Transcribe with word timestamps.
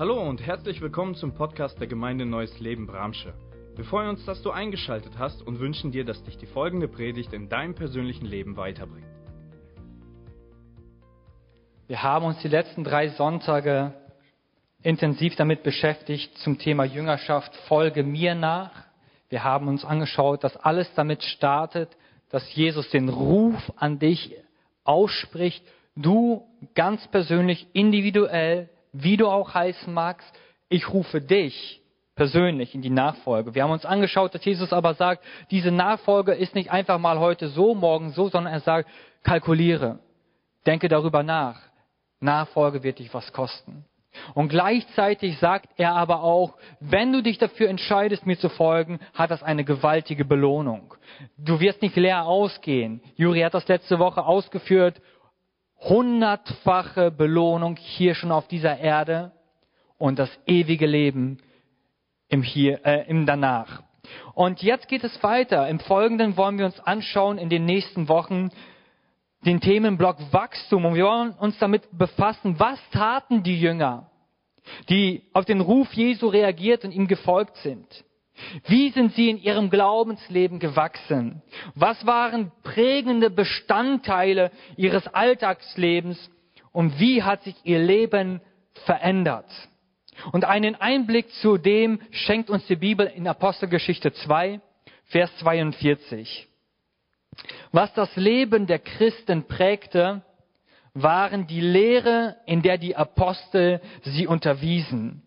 Hallo 0.00 0.18
und 0.18 0.40
herzlich 0.40 0.80
willkommen 0.80 1.14
zum 1.14 1.34
Podcast 1.34 1.78
der 1.78 1.86
Gemeinde 1.86 2.24
Neues 2.24 2.58
Leben 2.58 2.86
Bramsche. 2.86 3.34
Wir 3.76 3.84
freuen 3.84 4.08
uns, 4.08 4.24
dass 4.24 4.40
du 4.40 4.50
eingeschaltet 4.50 5.18
hast 5.18 5.42
und 5.42 5.60
wünschen 5.60 5.92
dir, 5.92 6.06
dass 6.06 6.24
dich 6.24 6.38
die 6.38 6.46
folgende 6.46 6.88
Predigt 6.88 7.34
in 7.34 7.50
deinem 7.50 7.74
persönlichen 7.74 8.24
Leben 8.24 8.56
weiterbringt. 8.56 9.04
Wir 11.86 12.02
haben 12.02 12.24
uns 12.24 12.38
die 12.38 12.48
letzten 12.48 12.82
drei 12.82 13.10
Sonntage 13.10 13.92
intensiv 14.82 15.36
damit 15.36 15.62
beschäftigt 15.64 16.34
zum 16.38 16.56
Thema 16.56 16.84
Jüngerschaft, 16.84 17.54
folge 17.68 18.02
mir 18.02 18.34
nach. 18.34 18.72
Wir 19.28 19.44
haben 19.44 19.68
uns 19.68 19.84
angeschaut, 19.84 20.44
dass 20.44 20.56
alles 20.56 20.90
damit 20.94 21.22
startet, 21.22 21.94
dass 22.30 22.54
Jesus 22.54 22.88
den 22.88 23.10
Ruf 23.10 23.70
an 23.76 23.98
dich 23.98 24.34
ausspricht, 24.82 25.62
du 25.94 26.46
ganz 26.74 27.06
persönlich, 27.08 27.66
individuell 27.74 28.70
wie 28.92 29.16
du 29.16 29.28
auch 29.28 29.54
heißen 29.54 29.92
magst, 29.92 30.32
ich 30.68 30.92
rufe 30.92 31.20
dich 31.20 31.80
persönlich 32.14 32.74
in 32.74 32.82
die 32.82 32.90
Nachfolge. 32.90 33.54
Wir 33.54 33.62
haben 33.62 33.70
uns 33.70 33.86
angeschaut, 33.86 34.34
dass 34.34 34.44
Jesus 34.44 34.72
aber 34.72 34.94
sagt, 34.94 35.24
diese 35.50 35.70
Nachfolge 35.70 36.32
ist 36.32 36.54
nicht 36.54 36.70
einfach 36.70 36.98
mal 36.98 37.18
heute 37.18 37.48
so, 37.48 37.74
morgen 37.74 38.10
so, 38.10 38.28
sondern 38.28 38.52
er 38.52 38.60
sagt, 38.60 38.88
kalkuliere, 39.22 40.00
denke 40.66 40.88
darüber 40.88 41.22
nach. 41.22 41.60
Nachfolge 42.20 42.82
wird 42.82 42.98
dich 42.98 43.14
was 43.14 43.32
kosten. 43.32 43.84
Und 44.34 44.48
gleichzeitig 44.48 45.38
sagt 45.38 45.70
er 45.76 45.94
aber 45.94 46.22
auch, 46.22 46.56
wenn 46.80 47.12
du 47.12 47.22
dich 47.22 47.38
dafür 47.38 47.68
entscheidest, 47.68 48.26
mir 48.26 48.38
zu 48.38 48.48
folgen, 48.48 48.98
hat 49.14 49.30
das 49.30 49.42
eine 49.42 49.64
gewaltige 49.64 50.24
Belohnung. 50.24 50.94
Du 51.38 51.60
wirst 51.60 51.80
nicht 51.80 51.96
leer 51.96 52.26
ausgehen. 52.26 53.00
Juri 53.16 53.40
hat 53.40 53.54
das 53.54 53.68
letzte 53.68 53.98
Woche 53.98 54.24
ausgeführt 54.24 55.00
hundertfache 55.80 57.10
Belohnung 57.10 57.76
hier 57.76 58.14
schon 58.14 58.32
auf 58.32 58.48
dieser 58.48 58.78
Erde 58.78 59.32
und 59.98 60.18
das 60.18 60.30
ewige 60.46 60.86
Leben 60.86 61.38
im 62.28 62.42
hier, 62.42 62.84
äh, 62.84 63.08
im 63.08 63.26
danach. 63.26 63.82
Und 64.34 64.62
jetzt 64.62 64.88
geht 64.88 65.04
es 65.04 65.22
weiter. 65.22 65.68
Im 65.68 65.80
Folgenden 65.80 66.36
wollen 66.36 66.58
wir 66.58 66.66
uns 66.66 66.80
anschauen 66.80 67.38
in 67.38 67.48
den 67.48 67.64
nächsten 67.64 68.08
Wochen 68.08 68.50
den 69.44 69.60
Themenblock 69.60 70.18
Wachstum 70.32 70.84
und 70.84 70.94
wir 70.94 71.04
wollen 71.04 71.32
uns 71.32 71.58
damit 71.58 71.88
befassen, 71.96 72.58
was 72.58 72.78
taten 72.90 73.42
die 73.42 73.58
Jünger, 73.58 74.10
die 74.88 75.22
auf 75.32 75.46
den 75.46 75.60
Ruf 75.60 75.92
Jesu 75.94 76.28
reagiert 76.28 76.84
und 76.84 76.92
ihm 76.92 77.06
gefolgt 77.06 77.56
sind. 77.58 78.04
Wie 78.66 78.90
sind 78.90 79.14
sie 79.14 79.30
in 79.30 79.38
ihrem 79.38 79.70
Glaubensleben 79.70 80.58
gewachsen? 80.58 81.42
Was 81.74 82.06
waren 82.06 82.52
prägende 82.62 83.30
Bestandteile 83.30 84.50
ihres 84.76 85.06
Alltagslebens 85.06 86.30
und 86.72 86.98
wie 86.98 87.22
hat 87.22 87.42
sich 87.42 87.56
ihr 87.64 87.78
Leben 87.78 88.40
verändert? 88.84 89.50
Und 90.32 90.44
einen 90.44 90.74
Einblick 90.74 91.30
zu 91.34 91.56
dem 91.56 92.00
schenkt 92.10 92.50
uns 92.50 92.66
die 92.66 92.76
Bibel 92.76 93.06
in 93.06 93.26
Apostelgeschichte 93.26 94.12
2, 94.12 94.60
Vers 95.06 95.34
42. 95.38 96.48
Was 97.72 97.92
das 97.94 98.14
Leben 98.16 98.66
der 98.66 98.78
Christen 98.78 99.46
prägte, 99.46 100.22
waren 100.94 101.46
die 101.46 101.60
Lehre, 101.60 102.36
in 102.46 102.62
der 102.62 102.78
die 102.78 102.96
Apostel 102.96 103.80
sie 104.02 104.26
unterwiesen. 104.26 105.22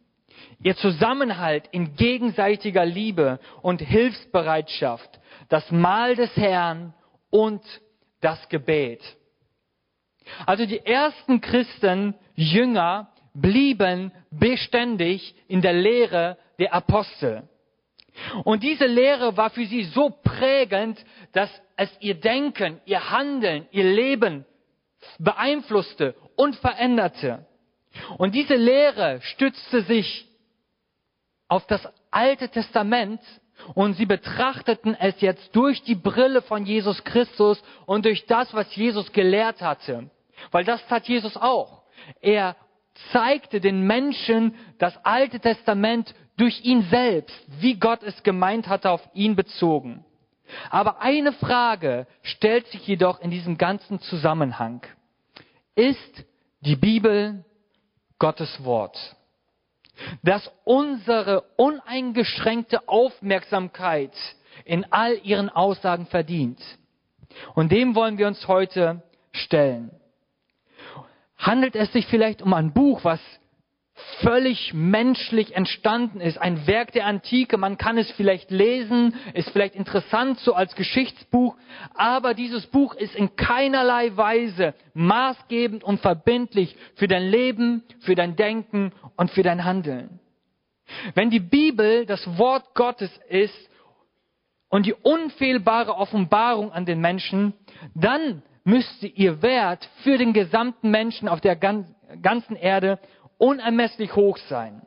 Ihr 0.64 0.76
Zusammenhalt 0.78 1.68
in 1.72 1.96
gegenseitiger 1.96 2.86
Liebe 2.86 3.40
und 3.62 3.82
Hilfsbereitschaft, 3.82 5.20
das 5.50 5.70
Mahl 5.72 6.16
des 6.16 6.36
Herrn 6.38 6.94
und 7.30 7.62
das 8.22 8.48
Gebet. 8.50 9.02
Also 10.46 10.66
die 10.66 10.86
ersten 10.86 11.42
Christen, 11.42 12.16
Jünger, 12.36 13.10
blieben 13.34 14.12
beständig 14.32 15.36
in 15.48 15.62
der 15.62 15.74
Lehre 15.74 16.38
der 16.60 16.74
Apostel. 16.74 17.44
Und 18.44 18.64
diese 18.64 18.86
Lehre 18.86 19.36
war 19.38 19.50
für 19.50 19.66
sie 19.66 19.84
so 19.86 20.10
prägend, 20.10 21.04
dass 21.34 21.50
es 21.76 21.90
ihr 22.00 22.16
Denken, 22.16 22.80
ihr 22.86 23.10
Handeln, 23.10 23.68
ihr 23.72 23.84
Leben 23.84 24.46
beeinflusste 25.20 26.16
und 26.36 26.56
veränderte. 26.58 27.46
Und 28.18 28.34
diese 28.36 28.56
Lehre 28.56 29.20
stützte 29.22 29.82
sich 29.82 30.28
auf 31.48 31.66
das 31.68 31.88
Alte 32.12 32.50
Testament 32.50 33.22
und 33.76 33.94
sie 33.94 34.06
betrachteten 34.06 34.96
es 34.96 35.20
jetzt 35.22 35.56
durch 35.56 35.84
die 35.84 35.96
Brille 35.96 36.42
von 36.42 36.66
Jesus 36.66 37.04
Christus 37.04 37.62
und 37.86 38.06
durch 38.06 38.26
das, 38.26 38.54
was 38.54 38.76
Jesus 38.76 39.12
gelehrt 39.12 39.62
hatte. 39.62 40.10
Weil 40.52 40.66
das 40.66 40.86
tat 40.88 41.08
Jesus 41.08 41.38
auch. 41.38 41.84
Er 42.22 42.56
zeigte 43.12 43.62
den 43.62 43.82
Menschen 43.82 44.56
das 44.78 44.98
Alte 45.06 45.40
Testament 45.40 46.14
durch 46.38 46.64
ihn 46.66 46.84
selbst, 46.90 47.36
wie 47.60 47.76
Gott 47.76 48.04
es 48.04 48.24
gemeint 48.24 48.68
hatte, 48.68 48.90
auf 48.90 49.02
ihn 49.14 49.36
bezogen. 49.36 50.04
Aber 50.70 51.02
eine 51.02 51.32
Frage 51.34 52.08
stellt 52.22 52.68
sich 52.68 52.86
jedoch 52.86 53.22
in 53.22 53.32
diesem 53.32 53.58
ganzen 53.58 54.00
Zusammenhang. 54.00 54.82
Ist 55.76 56.26
die 56.62 56.76
Bibel 56.76 57.46
Gottes 58.20 58.64
Wort? 58.64 58.98
Dass 60.24 60.52
unsere 60.64 61.42
uneingeschränkte 61.56 62.88
Aufmerksamkeit 62.88 64.14
in 64.66 64.86
all 64.92 65.20
ihren 65.24 65.50
Aussagen 65.50 66.06
verdient. 66.08 66.60
Und 67.56 67.72
dem 67.72 67.96
wollen 67.96 68.18
wir 68.18 68.28
uns 68.28 68.48
heute 68.48 69.02
stellen. 69.32 69.92
Handelt 71.38 71.76
es 71.76 71.92
sich 71.92 72.06
vielleicht 72.08 72.42
um 72.42 72.54
ein 72.54 72.74
Buch, 72.74 73.04
was 73.04 73.20
völlig 74.22 74.74
menschlich 74.74 75.56
entstanden 75.56 76.22
ist, 76.22 76.38
ein 76.38 76.68
Werk 76.68 76.92
der 76.92 77.06
Antike, 77.06 77.58
man 77.58 77.78
kann 77.78 77.98
es 77.98 78.10
vielleicht 78.12 78.52
lesen, 78.52 79.16
ist 79.34 79.50
vielleicht 79.50 79.76
interessant 79.76 80.40
so 80.40 80.54
als 80.54 80.76
Geschichtsbuch, 80.76 81.56
aber 81.94 82.34
dieses 82.34 82.68
Buch 82.68 82.96
ist 82.96 83.16
in 83.16 83.36
keinerlei 83.36 84.16
Weise 84.16 84.74
maßgebend 84.94 85.84
und 85.84 86.00
verbindlich 86.00 86.76
für 86.96 87.08
dein 87.08 87.30
Leben, 87.30 87.84
für 88.02 88.16
dein 88.16 88.36
Denken 88.36 88.92
und 89.16 89.32
für 89.32 89.44
dein 89.44 89.64
Handeln. 89.64 90.20
Wenn 91.16 91.30
die 91.30 91.40
Bibel 91.40 92.06
das 92.06 92.26
Wort 92.38 92.76
Gottes 92.76 93.12
ist 93.30 93.70
und 94.70 94.86
die 94.86 94.94
unfehlbare 94.94 95.96
Offenbarung 95.96 96.72
an 96.72 96.86
den 96.86 97.00
Menschen, 97.00 97.54
dann 97.96 98.44
müsste 98.64 99.08
ihr 99.08 99.42
Wert 99.42 99.90
für 100.04 100.18
den 100.18 100.34
gesamten 100.34 100.90
Menschen 100.90 101.28
auf 101.28 101.42
der 101.42 101.56
ganzen 101.56 102.56
Erde 102.56 103.00
unermesslich 103.38 104.16
hoch 104.16 104.38
sein. 104.50 104.82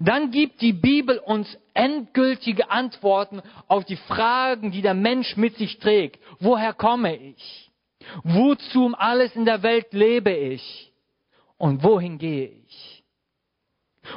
Dann 0.00 0.30
gibt 0.30 0.60
die 0.60 0.72
Bibel 0.72 1.18
uns 1.18 1.56
endgültige 1.74 2.70
Antworten 2.70 3.42
auf 3.68 3.84
die 3.84 3.96
Fragen, 3.96 4.70
die 4.70 4.82
der 4.82 4.94
Mensch 4.94 5.36
mit 5.36 5.56
sich 5.56 5.78
trägt. 5.78 6.20
Woher 6.40 6.72
komme 6.72 7.16
ich? 7.16 7.70
Wozu 8.24 8.84
um 8.84 8.94
alles 8.94 9.34
in 9.36 9.44
der 9.44 9.62
Welt 9.62 9.92
lebe 9.92 10.32
ich? 10.32 10.92
Und 11.56 11.82
wohin 11.82 12.18
gehe 12.18 12.48
ich? 12.48 13.04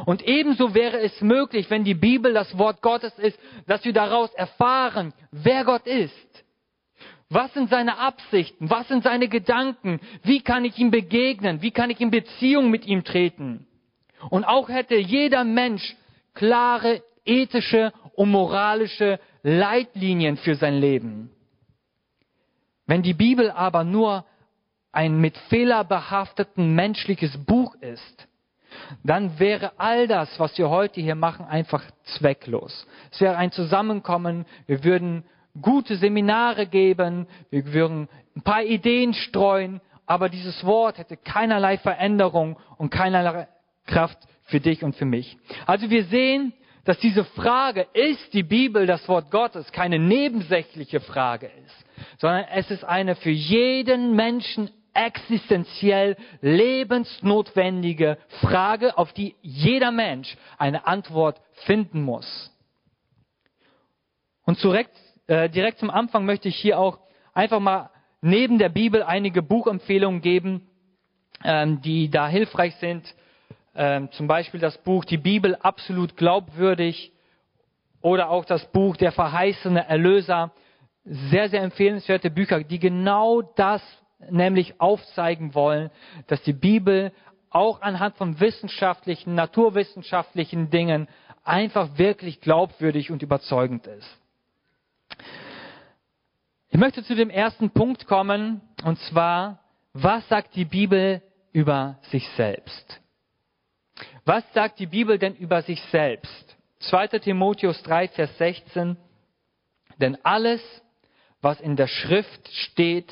Und 0.05 0.21
ebenso 0.23 0.73
wäre 0.73 0.99
es 0.99 1.19
möglich, 1.21 1.69
wenn 1.69 1.83
die 1.83 1.95
Bibel 1.95 2.33
das 2.33 2.57
Wort 2.57 2.81
Gottes 2.81 3.17
ist, 3.19 3.37
dass 3.67 3.83
wir 3.83 3.93
daraus 3.93 4.33
erfahren, 4.33 5.13
wer 5.31 5.65
Gott 5.65 5.85
ist. 5.85 6.45
Was 7.33 7.53
sind 7.53 7.69
seine 7.69 7.97
Absichten? 7.97 8.69
Was 8.69 8.89
sind 8.89 9.03
seine 9.03 9.29
Gedanken? 9.29 10.01
Wie 10.21 10.41
kann 10.41 10.65
ich 10.65 10.77
ihm 10.77 10.91
begegnen? 10.91 11.61
Wie 11.61 11.71
kann 11.71 11.89
ich 11.89 12.01
in 12.01 12.11
Beziehung 12.11 12.69
mit 12.69 12.85
ihm 12.85 13.05
treten? 13.05 13.65
Und 14.29 14.43
auch 14.43 14.67
hätte 14.67 14.97
jeder 14.97 15.45
Mensch 15.45 15.95
klare 16.33 17.01
ethische 17.23 17.93
und 18.15 18.31
moralische 18.31 19.17
Leitlinien 19.43 20.35
für 20.35 20.55
sein 20.55 20.75
Leben. 20.75 21.31
Wenn 22.85 23.01
die 23.01 23.13
Bibel 23.13 23.49
aber 23.49 23.85
nur 23.85 24.25
ein 24.91 25.21
mit 25.21 25.37
Fehler 25.47 25.85
behafteten 25.85 26.75
menschliches 26.75 27.37
Buch 27.45 27.75
ist, 27.75 28.27
dann 29.05 29.39
wäre 29.39 29.79
all 29.79 30.05
das, 30.05 30.37
was 30.37 30.57
wir 30.57 30.69
heute 30.69 30.99
hier 30.99 31.15
machen, 31.15 31.45
einfach 31.45 31.81
zwecklos. 32.03 32.85
Es 33.09 33.21
wäre 33.21 33.37
ein 33.37 33.53
Zusammenkommen, 33.53 34.45
wir 34.67 34.83
würden 34.83 35.23
gute 35.59 35.95
Seminare 35.97 36.67
geben, 36.67 37.27
wir 37.49 37.73
würden 37.73 38.07
ein 38.35 38.41
paar 38.41 38.63
Ideen 38.63 39.13
streuen, 39.13 39.81
aber 40.05 40.29
dieses 40.29 40.65
Wort 40.65 40.97
hätte 40.97 41.17
keinerlei 41.17 41.77
Veränderung 41.77 42.57
und 42.77 42.89
keinerlei 42.89 43.47
Kraft 43.85 44.17
für 44.43 44.59
dich 44.59 44.83
und 44.83 44.95
für 44.95 45.05
mich. 45.05 45.37
Also 45.65 45.89
wir 45.89 46.05
sehen, 46.05 46.53
dass 46.85 46.97
diese 46.99 47.23
Frage, 47.23 47.87
ist 47.93 48.33
die 48.33 48.43
Bibel 48.43 48.85
das 48.85 49.07
Wort 49.07 49.31
Gottes, 49.31 49.71
keine 49.71 49.99
nebensächliche 49.99 50.99
Frage 50.99 51.47
ist, 51.65 51.85
sondern 52.19 52.45
es 52.53 52.71
ist 52.71 52.83
eine 52.83 53.15
für 53.15 53.29
jeden 53.29 54.15
Menschen 54.15 54.69
existenziell 54.93 56.17
lebensnotwendige 56.41 58.17
Frage, 58.41 58.97
auf 58.97 59.13
die 59.13 59.35
jeder 59.41 59.91
Mensch 59.91 60.35
eine 60.57 60.85
Antwort 60.85 61.41
finden 61.65 62.01
muss. 62.01 62.51
Und 64.43 64.61
direkt 64.61 64.97
äh, 65.27 65.49
direkt 65.49 65.79
zum 65.79 65.89
Anfang 65.89 66.25
möchte 66.25 66.47
ich 66.49 66.55
hier 66.55 66.79
auch 66.79 66.99
einfach 67.33 67.59
mal 67.59 67.89
neben 68.21 68.57
der 68.57 68.69
Bibel 68.69 69.03
einige 69.03 69.41
Buchempfehlungen 69.41 70.21
geben, 70.21 70.67
ähm, 71.43 71.81
die 71.81 72.09
da 72.09 72.27
hilfreich 72.27 72.75
sind. 72.75 73.03
äh, 73.73 74.07
zum 74.11 74.27
Beispiel 74.27 74.59
das 74.59 74.77
Buch 74.79 75.05
Die 75.05 75.17
Bibel 75.17 75.55
absolut 75.55 76.17
glaubwürdig 76.17 77.11
oder 78.01 78.29
auch 78.29 78.45
das 78.45 78.65
Buch 78.71 78.97
Der 78.97 79.11
verheißene 79.11 79.87
Erlöser. 79.87 80.51
Sehr, 81.03 81.49
sehr 81.49 81.63
empfehlenswerte 81.63 82.29
Bücher, 82.29 82.63
die 82.63 82.77
genau 82.77 83.41
das 83.41 83.81
nämlich 84.29 84.79
aufzeigen 84.79 85.55
wollen, 85.55 85.89
dass 86.27 86.43
die 86.43 86.53
Bibel 86.53 87.11
auch 87.49 87.81
anhand 87.81 88.17
von 88.17 88.39
wissenschaftlichen, 88.39 89.33
naturwissenschaftlichen 89.33 90.69
Dingen 90.69 91.07
einfach 91.43 91.97
wirklich 91.97 92.39
glaubwürdig 92.39 93.09
und 93.09 93.23
überzeugend 93.23 93.87
ist. 93.87 94.20
Ich 96.73 96.79
möchte 96.79 97.03
zu 97.03 97.15
dem 97.15 97.29
ersten 97.29 97.71
Punkt 97.71 98.07
kommen, 98.07 98.61
und 98.85 98.97
zwar, 98.99 99.59
was 99.91 100.25
sagt 100.29 100.55
die 100.55 100.63
Bibel 100.63 101.21
über 101.51 101.99
sich 102.03 102.25
selbst? 102.37 103.01
Was 104.23 104.45
sagt 104.53 104.79
die 104.79 104.85
Bibel 104.85 105.19
denn 105.19 105.35
über 105.35 105.63
sich 105.63 105.81
selbst? 105.91 106.55
2. 106.79 107.19
Timotheus 107.19 107.83
3, 107.83 108.07
Vers 108.07 108.37
16. 108.37 108.95
Denn 109.99 110.17
alles, 110.23 110.61
was 111.41 111.59
in 111.59 111.75
der 111.75 111.87
Schrift 111.87 112.47
steht, 112.47 113.11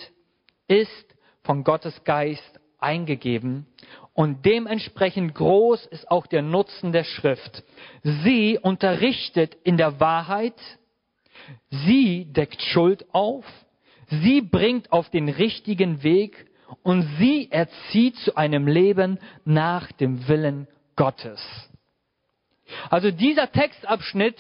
ist 0.70 1.16
von 1.44 1.66
Gottes 1.66 2.06
Geist 2.06 2.62
eingegeben 2.78 3.68
und 4.14 4.46
dementsprechend 4.46 5.36
groß 5.36 5.86
ist 5.88 6.10
auch 6.10 6.28
der 6.28 6.44
Nutzen 6.44 6.94
der 6.94 7.04
Schrift. 7.04 7.64
Sie 8.04 8.58
unterrichtet 8.58 9.58
in 9.66 9.76
der 9.76 10.00
Wahrheit, 10.00 10.56
Sie 11.70 12.26
deckt 12.32 12.62
Schuld 12.62 13.06
auf, 13.14 13.46
sie 14.08 14.42
bringt 14.42 14.92
auf 14.92 15.10
den 15.10 15.30
richtigen 15.30 16.04
Weg 16.04 16.48
und 16.84 17.04
sie 17.20 17.52
erzieht 17.52 18.16
zu 18.18 18.36
einem 18.36 18.68
Leben 18.68 19.20
nach 19.46 19.92
dem 19.94 20.28
Willen 20.28 20.68
Gottes. 20.96 21.42
Also 22.90 23.12
dieser 23.12 23.52
Textabschnitt 23.52 24.38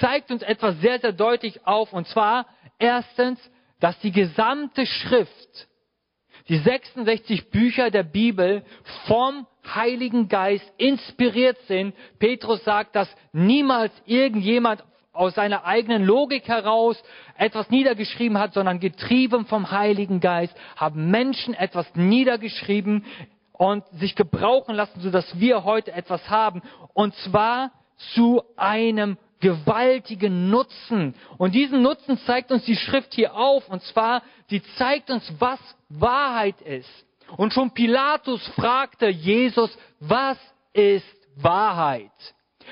zeigt 0.00 0.30
uns 0.30 0.42
etwas 0.42 0.80
sehr, 0.80 1.00
sehr 1.00 1.12
deutlich 1.12 1.66
auf, 1.66 1.92
und 1.92 2.06
zwar 2.06 2.46
erstens, 2.78 3.38
dass 3.80 3.98
die 4.00 4.12
gesamte 4.12 4.86
Schrift, 4.86 5.68
die 6.48 6.58
66 6.58 7.50
Bücher 7.50 7.90
der 7.90 8.04
Bibel 8.04 8.64
vom 9.06 9.46
Heiligen 9.64 10.28
Geist 10.28 10.72
inspiriert 10.76 11.58
sind. 11.68 11.94
Petrus 12.18 12.64
sagt, 12.64 12.96
dass 12.96 13.08
niemals 13.32 13.92
irgendjemand 14.06 14.84
aus 15.12 15.34
seiner 15.34 15.64
eigenen 15.64 16.04
Logik 16.04 16.48
heraus 16.48 17.02
etwas 17.36 17.70
niedergeschrieben 17.70 18.38
hat, 18.38 18.54
sondern 18.54 18.80
getrieben 18.80 19.46
vom 19.46 19.70
Heiligen 19.70 20.20
Geist 20.20 20.54
haben 20.76 21.10
Menschen 21.10 21.54
etwas 21.54 21.86
niedergeschrieben 21.94 23.04
und 23.52 23.84
sich 23.92 24.16
gebrauchen 24.16 24.74
lassen, 24.74 25.00
sodass 25.00 25.38
wir 25.38 25.64
heute 25.64 25.92
etwas 25.92 26.28
haben. 26.30 26.62
Und 26.94 27.14
zwar 27.16 27.70
zu 28.14 28.42
einem 28.56 29.18
gewaltigen 29.40 30.50
Nutzen. 30.50 31.14
Und 31.36 31.54
diesen 31.54 31.82
Nutzen 31.82 32.18
zeigt 32.18 32.50
uns 32.50 32.64
die 32.64 32.76
Schrift 32.76 33.12
hier 33.12 33.34
auf. 33.34 33.68
Und 33.68 33.82
zwar, 33.82 34.22
sie 34.48 34.62
zeigt 34.78 35.10
uns, 35.10 35.30
was 35.38 35.60
Wahrheit 35.88 36.60
ist. 36.62 36.88
Und 37.36 37.52
schon 37.52 37.72
Pilatus 37.72 38.46
fragte 38.56 39.08
Jesus, 39.08 39.76
was 40.00 40.38
ist 40.72 41.06
Wahrheit? 41.36 42.10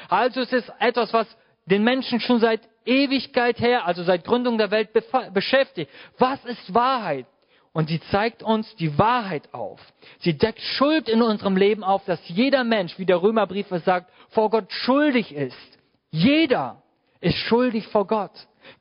Also 0.09 0.41
es 0.41 0.53
ist 0.53 0.73
etwas, 0.79 1.13
was 1.13 1.27
den 1.71 1.85
Menschen 1.85 2.21
schon 2.21 2.41
seit 2.41 2.61
Ewigkeit 2.85 3.61
her, 3.61 3.87
also 3.87 4.03
seit 4.03 4.25
Gründung 4.25 4.59
der 4.59 4.71
Welt 4.71 4.91
beschäftigt. 5.33 5.91
Was 6.19 6.45
ist 6.45 6.75
Wahrheit? 6.75 7.27
Und 7.73 7.89
sie 7.89 8.01
zeigt 8.11 8.43
uns 8.43 8.75
die 8.77 8.99
Wahrheit 8.99 9.55
auf. 9.55 9.81
Sie 10.19 10.37
deckt 10.37 10.61
Schuld 10.61 11.09
in 11.09 11.23
unserem 11.23 11.57
Leben 11.57 11.85
auf, 11.85 12.05
dass 12.05 12.21
jeder 12.29 12.65
Mensch, 12.65 12.99
wie 12.99 13.07
der 13.07 13.23
Römerbrief 13.23 13.71
es 13.71 13.85
sagt, 13.85 14.11
vor 14.31 14.51
Gott 14.51 14.73
schuldig 14.73 15.33
ist. 15.33 15.79
Jeder 16.11 16.83
ist 17.21 17.37
schuldig 17.37 17.87
vor 17.87 18.09
Gott. 18.09 18.33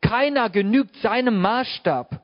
Keiner 0.02 0.50
genügt 0.50 0.96
seinem 0.98 1.40
Maßstab. 1.40 2.24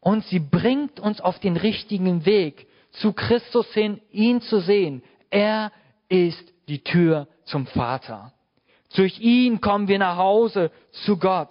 Und 0.00 0.24
sie 0.26 0.38
bringt 0.38 0.98
uns 0.98 1.20
auf 1.20 1.38
den 1.40 1.58
richtigen 1.58 2.24
Weg, 2.24 2.66
zu 2.92 3.12
Christus 3.12 3.70
hin, 3.74 4.00
ihn 4.10 4.40
zu 4.40 4.60
sehen. 4.60 5.02
Er 5.28 5.72
ist 6.08 6.52
die 6.68 6.82
Tür 6.82 7.28
zum 7.44 7.66
Vater. 7.66 8.32
Durch 8.94 9.18
ihn 9.20 9.60
kommen 9.60 9.88
wir 9.88 9.98
nach 9.98 10.16
Hause 10.16 10.70
zu 11.04 11.16
Gott. 11.16 11.50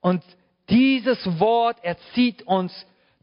Und 0.00 0.22
dieses 0.70 1.38
Wort 1.38 1.82
erzieht 1.84 2.42
uns, 2.42 2.72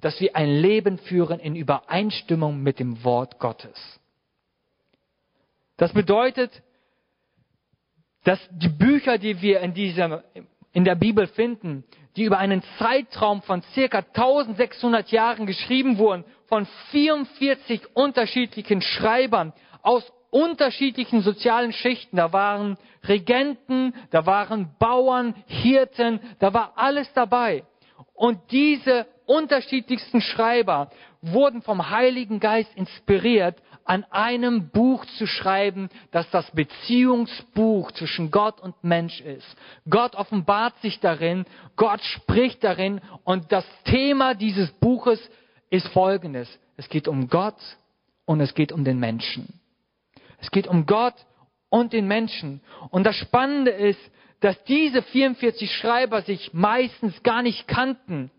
dass 0.02 0.20
wir 0.22 0.36
ein 0.36 0.50
Leben 0.50 0.98
führen 0.98 1.40
in 1.40 1.56
Übereinstimmung 1.56 2.62
mit 2.62 2.80
dem 2.80 3.04
Wort 3.04 3.40
Gottes. 3.40 4.00
Das 5.78 5.94
bedeutet, 5.94 6.52
dass 8.24 8.40
die 8.52 8.70
Bücher, 8.70 9.18
die 9.18 9.42
wir 9.42 9.62
in, 9.62 9.74
dieser, 9.74 10.24
in 10.74 10.84
der 10.84 10.96
Bibel 10.96 11.28
finden, 11.28 11.84
die 12.16 12.24
über 12.24 12.38
einen 12.38 12.62
Zeitraum 12.78 13.42
von 13.42 13.62
circa 13.74 14.00
1600 14.00 15.10
Jahren 15.12 15.46
geschrieben 15.46 15.98
wurden, 15.98 16.26
von 16.48 16.68
44 16.92 17.96
unterschiedlichen 17.96 18.82
Schreibern 18.82 19.54
aus 19.82 20.04
unterschiedlichen 20.30 21.22
sozialen 21.22 21.74
Schichten. 21.74 22.18
Da 22.18 22.34
waren 22.34 22.78
Regenten, 23.04 23.94
da 24.12 24.26
waren 24.26 24.76
Bauern, 24.80 25.36
Hirten, 25.48 26.20
da 26.40 26.54
war 26.54 26.74
alles 26.76 27.12
dabei. 27.14 27.64
Und 28.14 28.40
diese 28.52 29.06
unterschiedlichsten 29.26 30.22
Schreiber 30.22 30.90
wurden 31.22 31.62
vom 31.62 31.90
Heiligen 31.90 32.40
Geist 32.40 32.76
inspiriert, 32.76 33.62
an 33.86 34.04
einem 34.12 34.70
Buch 34.70 35.04
zu 35.18 35.26
schreiben, 35.26 35.90
das 36.12 36.30
das 36.30 36.50
Beziehungsbuch 36.52 37.92
zwischen 37.94 38.30
Gott 38.30 38.60
und 38.60 38.76
Mensch 38.84 39.20
ist. 39.22 39.48
Gott 39.90 40.16
offenbart 40.16 40.78
sich 40.82 41.00
darin, 41.00 41.46
Gott 41.76 42.02
spricht 42.02 42.64
darin 42.64 43.02
und 43.24 43.52
das 43.52 43.66
Thema 43.86 44.36
dieses 44.36 44.72
Buches 44.74 45.20
ist 45.72 45.88
folgendes. 45.88 46.48
Es 46.78 46.88
geht 46.88 47.08
um 47.08 47.30
Gott 47.30 47.58
und 48.26 48.42
es 48.42 48.54
geht 48.54 48.72
um 48.72 48.84
den 48.84 49.00
Menschen. 49.00 49.59
Es 50.42 50.52
geht 50.52 50.68
um 50.68 50.86
Gott 50.86 51.16
und 51.70 51.94
den 51.94 52.08
Menschen. 52.08 52.62
Und 52.90 53.04
das 53.04 53.16
Spannende 53.16 53.72
ist, 53.72 54.00
dass 54.40 54.62
diese 54.64 55.02
44 55.02 55.72
Schreiber 55.76 56.22
sich 56.22 56.54
meistens 56.54 57.22
gar 57.24 57.42
nicht 57.42 57.68
kannten. 57.68 58.32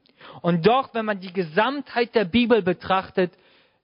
Und 0.42 0.66
doch, 0.66 0.94
wenn 0.94 1.04
man 1.04 1.20
die 1.20 1.32
Gesamtheit 1.32 2.14
der 2.14 2.24
Bibel 2.24 2.62
betrachtet, 2.62 3.32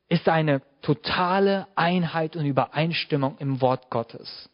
ist 0.08 0.28
eine 0.28 0.62
totale 0.82 1.66
Einheit 1.74 2.36
und 2.36 2.46
Übereinstimmung 2.46 3.36
im 3.38 3.60
Wort 3.60 3.90
Gottes. 3.90 4.48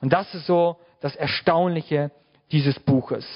Und 0.00 0.12
das 0.12 0.32
ist 0.34 0.46
so 0.46 0.78
das 1.00 1.16
Erstaunliche 1.16 2.10
dieses 2.52 2.78
Buches. 2.78 3.26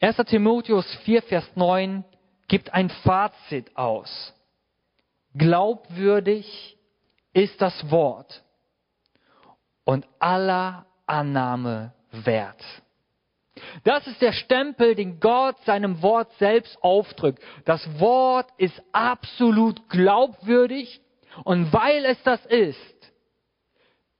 1. 0.00 0.16
Timotheus 0.26 0.86
4, 1.04 1.22
Vers 1.22 1.48
9 1.54 2.04
gibt 2.48 2.72
ein 2.74 2.90
Fazit 2.90 3.76
aus. 3.76 4.34
Glaubwürdig 5.34 6.76
ist 7.32 7.60
das 7.60 7.90
Wort 7.90 8.42
und 9.84 10.06
aller 10.18 10.86
Annahme 11.06 11.92
wert. 12.10 12.62
Das 13.84 14.06
ist 14.06 14.20
der 14.22 14.32
Stempel, 14.32 14.94
den 14.94 15.20
Gott 15.20 15.56
seinem 15.64 16.02
Wort 16.02 16.32
selbst 16.38 16.82
aufdrückt. 16.82 17.42
Das 17.64 17.86
Wort 18.00 18.48
ist 18.56 18.80
absolut 18.92 19.88
glaubwürdig 19.90 21.00
und 21.44 21.72
weil 21.72 22.04
es 22.04 22.22
das 22.22 22.44
ist, 22.46 23.12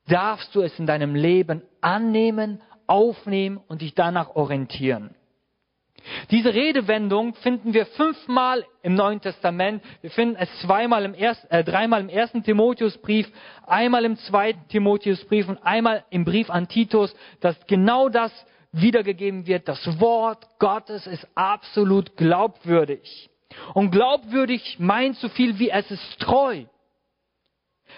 darfst 0.06 0.54
du 0.54 0.62
es 0.62 0.78
in 0.78 0.86
deinem 0.86 1.14
Leben 1.14 1.62
annehmen, 1.80 2.60
aufnehmen 2.86 3.58
und 3.68 3.80
dich 3.80 3.94
danach 3.94 4.34
orientieren. 4.36 5.14
Diese 6.30 6.52
Redewendung 6.52 7.34
finden 7.34 7.74
wir 7.74 7.86
fünfmal 7.86 8.64
im 8.82 8.94
Neuen 8.94 9.20
Testament. 9.20 9.82
Wir 10.00 10.10
finden 10.10 10.36
es 10.36 10.48
zweimal 10.60 11.04
im 11.04 11.14
ersten, 11.14 11.50
äh, 11.50 11.64
dreimal 11.64 12.00
im 12.00 12.08
ersten 12.08 12.42
Timotheusbrief, 12.42 13.30
einmal 13.66 14.04
im 14.04 14.16
zweiten 14.16 14.66
Timotheusbrief 14.68 15.48
und 15.48 15.58
einmal 15.58 16.04
im 16.10 16.24
Brief 16.24 16.50
an 16.50 16.68
Titus, 16.68 17.14
dass 17.40 17.56
genau 17.66 18.08
das 18.08 18.32
wiedergegeben 18.72 19.46
wird. 19.46 19.68
Das 19.68 20.00
Wort 20.00 20.46
Gottes 20.58 21.06
ist 21.06 21.26
absolut 21.34 22.16
glaubwürdig. 22.16 23.30
Und 23.74 23.90
glaubwürdig 23.90 24.78
meint 24.78 25.16
so 25.16 25.28
viel 25.28 25.58
wie 25.58 25.70
es 25.70 25.90
ist 25.90 26.18
treu. 26.18 26.64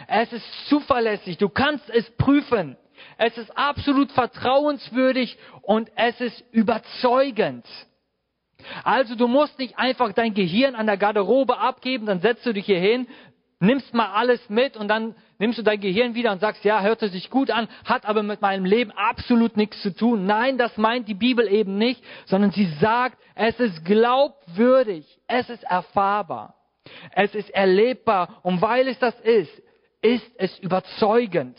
Es 0.08 0.32
ist 0.32 0.68
zuverlässig. 0.68 1.38
Du 1.38 1.49
kannst 1.49 1.88
es 1.90 2.11
prüfen. 2.16 2.76
Es 3.18 3.37
ist 3.38 3.56
absolut 3.56 4.11
vertrauenswürdig 4.12 5.38
und 5.62 5.90
es 5.94 6.20
ist 6.20 6.44
überzeugend. 6.52 7.64
Also 8.83 9.14
du 9.14 9.28
musst 9.28 9.59
nicht 9.59 9.78
einfach 9.78 10.12
dein 10.12 10.35
Gehirn 10.35 10.75
an 10.75 10.87
der 10.87 10.97
Garderobe 10.97 11.59
abgeben, 11.59 12.06
dann 12.06 12.21
setzt 12.21 12.44
du 12.47 12.52
dich 12.52 12.66
hier 12.66 12.78
hin, 12.78 13.06
nimmst 13.61 13.94
mal 13.94 14.12
alles 14.12 14.49
mit 14.49 14.76
und 14.76 14.88
dann 14.88 15.14
nimmst 15.38 15.59
du 15.59 15.62
dein 15.62 15.80
Gehirn 15.80 16.14
wieder 16.14 16.33
und 16.33 16.40
sagst, 16.40 16.64
ja, 16.64 16.80
hört 16.83 17.02
es 17.02 17.12
sich 17.12 17.30
gut 17.30 17.50
an, 17.50 17.68
hat 17.85 18.06
aber 18.06 18.23
mit 18.23 18.40
meinem 18.40 18.64
Leben 18.64 18.90
absolut 18.92 19.56
nichts 19.56 19.80
zu 19.83 19.94
tun. 19.94 20.26
Nein, 20.26 20.59
das 20.59 20.76
meint 20.76 21.09
die 21.09 21.14
Bibel 21.14 21.49
eben 21.49 21.78
nicht, 21.78 22.02
sondern 22.26 22.50
sie 22.50 22.66
sagt, 22.80 23.18
es 23.35 23.59
ist 23.59 23.85
glaubwürdig, 23.85 25.06
es 25.26 25.49
ist 25.50 25.64
erfahrbar, 25.64 26.54
es 27.12 27.35
ist 27.35 27.50
erlebbar 27.50 28.40
und 28.42 28.62
weil 28.62 28.88
es 28.88 28.99
das 28.99 29.18
ist, 29.21 29.62
ist 30.02 30.30
es 30.37 30.59
überzeugend. 30.59 31.59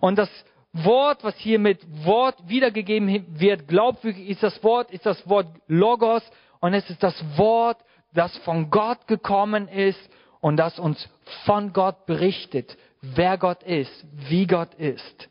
Und 0.00 0.16
das 0.16 0.30
Wort, 0.72 1.22
was 1.22 1.36
hier 1.36 1.58
mit 1.58 1.80
Wort 2.04 2.36
wiedergegeben 2.48 3.26
wird, 3.38 3.68
glaubwürdig 3.68 4.28
ist 4.28 4.42
das 4.42 4.62
Wort, 4.64 4.90
ist 4.90 5.04
das 5.04 5.28
Wort 5.28 5.48
Logos 5.66 6.22
und 6.60 6.72
es 6.72 6.88
ist 6.88 7.02
das 7.02 7.14
Wort, 7.36 7.78
das 8.14 8.36
von 8.38 8.70
Gott 8.70 9.06
gekommen 9.06 9.68
ist 9.68 10.00
und 10.40 10.56
das 10.56 10.78
uns 10.78 11.08
von 11.44 11.72
Gott 11.72 12.06
berichtet, 12.06 12.76
wer 13.02 13.36
Gott 13.36 13.62
ist, 13.62 14.04
wie 14.28 14.46
Gott 14.46 14.74
ist. 14.74 15.28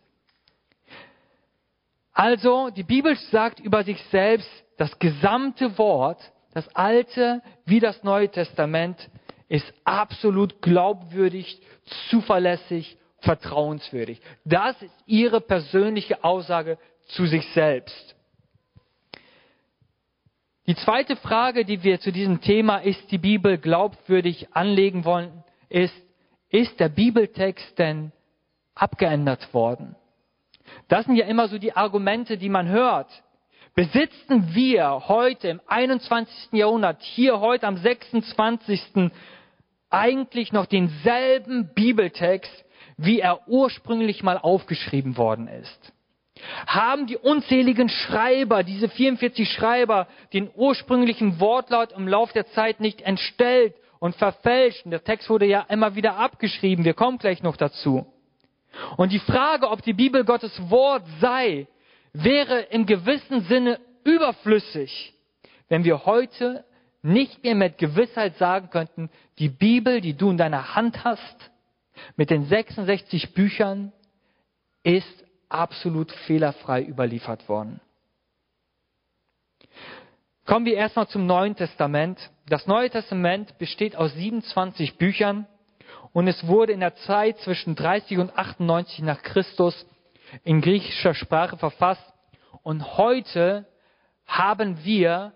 Also, 2.13 2.69
die 2.69 2.83
Bibel 2.83 3.15
sagt 3.31 3.59
über 3.59 3.83
sich 3.83 4.01
selbst, 4.05 4.49
das 4.77 4.97
gesamte 4.99 5.77
Wort, 5.77 6.19
das 6.53 6.67
Alte 6.75 7.41
wie 7.65 7.79
das 7.79 8.03
Neue 8.03 8.29
Testament, 8.29 9.09
ist 9.47 9.73
absolut 9.85 10.61
glaubwürdig, 10.61 11.61
zuverlässig, 12.09 12.97
vertrauenswürdig. 13.21 14.21
Das 14.45 14.79
ist 14.81 14.93
ihre 15.05 15.41
persönliche 15.41 16.23
Aussage 16.23 16.77
zu 17.07 17.25
sich 17.25 17.47
selbst. 17.53 18.15
Die 20.67 20.75
zweite 20.75 21.15
Frage, 21.15 21.65
die 21.65 21.83
wir 21.83 21.99
zu 21.99 22.11
diesem 22.11 22.41
Thema, 22.41 22.77
ist 22.77 23.11
die 23.11 23.17
Bibel 23.17 23.57
glaubwürdig 23.57 24.55
anlegen 24.55 25.05
wollen, 25.05 25.43
ist, 25.69 25.93
ist 26.49 26.79
der 26.79 26.89
Bibeltext 26.89 27.77
denn 27.79 28.11
abgeändert 28.75 29.53
worden? 29.53 29.95
Das 30.87 31.05
sind 31.05 31.15
ja 31.15 31.25
immer 31.25 31.47
so 31.47 31.57
die 31.57 31.75
Argumente, 31.75 32.37
die 32.37 32.49
man 32.49 32.67
hört. 32.67 33.09
Besitzen 33.73 34.53
wir 34.53 35.07
heute 35.07 35.47
im 35.47 35.61
21. 35.65 36.51
Jahrhundert, 36.51 37.01
hier 37.01 37.39
heute 37.39 37.67
am 37.67 37.77
26. 37.77 39.11
eigentlich 39.89 40.51
noch 40.51 40.65
denselben 40.65 41.73
Bibeltext, 41.73 42.65
wie 43.01 43.19
er 43.19 43.47
ursprünglich 43.47 44.23
mal 44.23 44.37
aufgeschrieben 44.37 45.17
worden 45.17 45.47
ist? 45.47 45.93
Haben 46.65 47.07
die 47.07 47.17
unzähligen 47.17 47.89
Schreiber, 47.89 48.63
diese 48.63 48.89
44 48.89 49.49
Schreiber, 49.49 50.07
den 50.33 50.49
ursprünglichen 50.55 51.39
Wortlaut 51.39 51.91
im 51.93 52.07
Lauf 52.07 52.31
der 52.33 52.47
Zeit 52.47 52.79
nicht 52.79 53.01
entstellt 53.01 53.75
und 53.99 54.15
verfälscht? 54.15 54.85
Und 54.85 54.91
der 54.91 55.03
Text 55.03 55.29
wurde 55.29 55.45
ja 55.45 55.65
immer 55.69 55.95
wieder 55.95 56.17
abgeschrieben. 56.17 56.85
Wir 56.85 56.93
kommen 56.93 57.17
gleich 57.17 57.43
noch 57.43 57.57
dazu. 57.57 58.05
Und 58.97 59.11
die 59.11 59.19
Frage, 59.19 59.69
ob 59.69 59.81
die 59.81 59.93
Bibel 59.93 60.23
Gottes 60.23 60.53
Wort 60.69 61.03
sei, 61.19 61.67
wäre 62.13 62.61
im 62.71 62.85
gewissen 62.85 63.41
Sinne 63.41 63.79
überflüssig, 64.03 65.13
wenn 65.69 65.83
wir 65.83 66.05
heute 66.05 66.63
nicht 67.03 67.43
mehr 67.43 67.55
mit 67.55 67.77
Gewissheit 67.77 68.37
sagen 68.37 68.69
könnten, 68.69 69.09
die 69.39 69.49
Bibel, 69.49 70.01
die 70.01 70.13
du 70.13 70.29
in 70.29 70.37
deiner 70.37 70.75
Hand 70.75 71.03
hast, 71.03 71.50
mit 72.15 72.29
den 72.29 72.45
66 72.45 73.33
Büchern, 73.33 73.91
ist 74.83 75.23
absolut 75.49 76.11
fehlerfrei 76.11 76.83
überliefert 76.83 77.49
worden. 77.49 77.81
Kommen 80.45 80.65
wir 80.65 80.75
erstmal 80.75 81.07
zum 81.07 81.27
Neuen 81.27 81.55
Testament. 81.55 82.19
Das 82.47 82.67
Neue 82.67 82.89
Testament 82.89 83.57
besteht 83.57 83.95
aus 83.95 84.13
27 84.13 84.97
Büchern 84.97 85.47
und 86.13 86.27
es 86.27 86.45
wurde 86.47 86.73
in 86.73 86.81
der 86.81 86.95
Zeit 86.95 87.37
zwischen 87.39 87.75
30 87.75 88.17
und 88.17 88.37
98 88.37 88.99
nach 88.99 89.21
Christus 89.21 89.85
in 90.43 90.59
griechischer 90.61 91.13
Sprache 91.13 91.57
verfasst. 91.57 92.03
Und 92.63 92.97
heute 92.97 93.67
haben 94.25 94.83
wir 94.83 95.33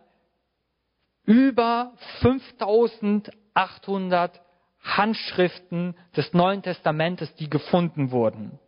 über 1.25 1.93
5800 2.22 4.41
Handschriften 4.86 5.96
des 6.15 6.34
Neuen 6.34 6.62
Testamentes, 6.62 7.34
die 7.36 7.50
gefunden 7.50 8.12
wurden. 8.12 8.60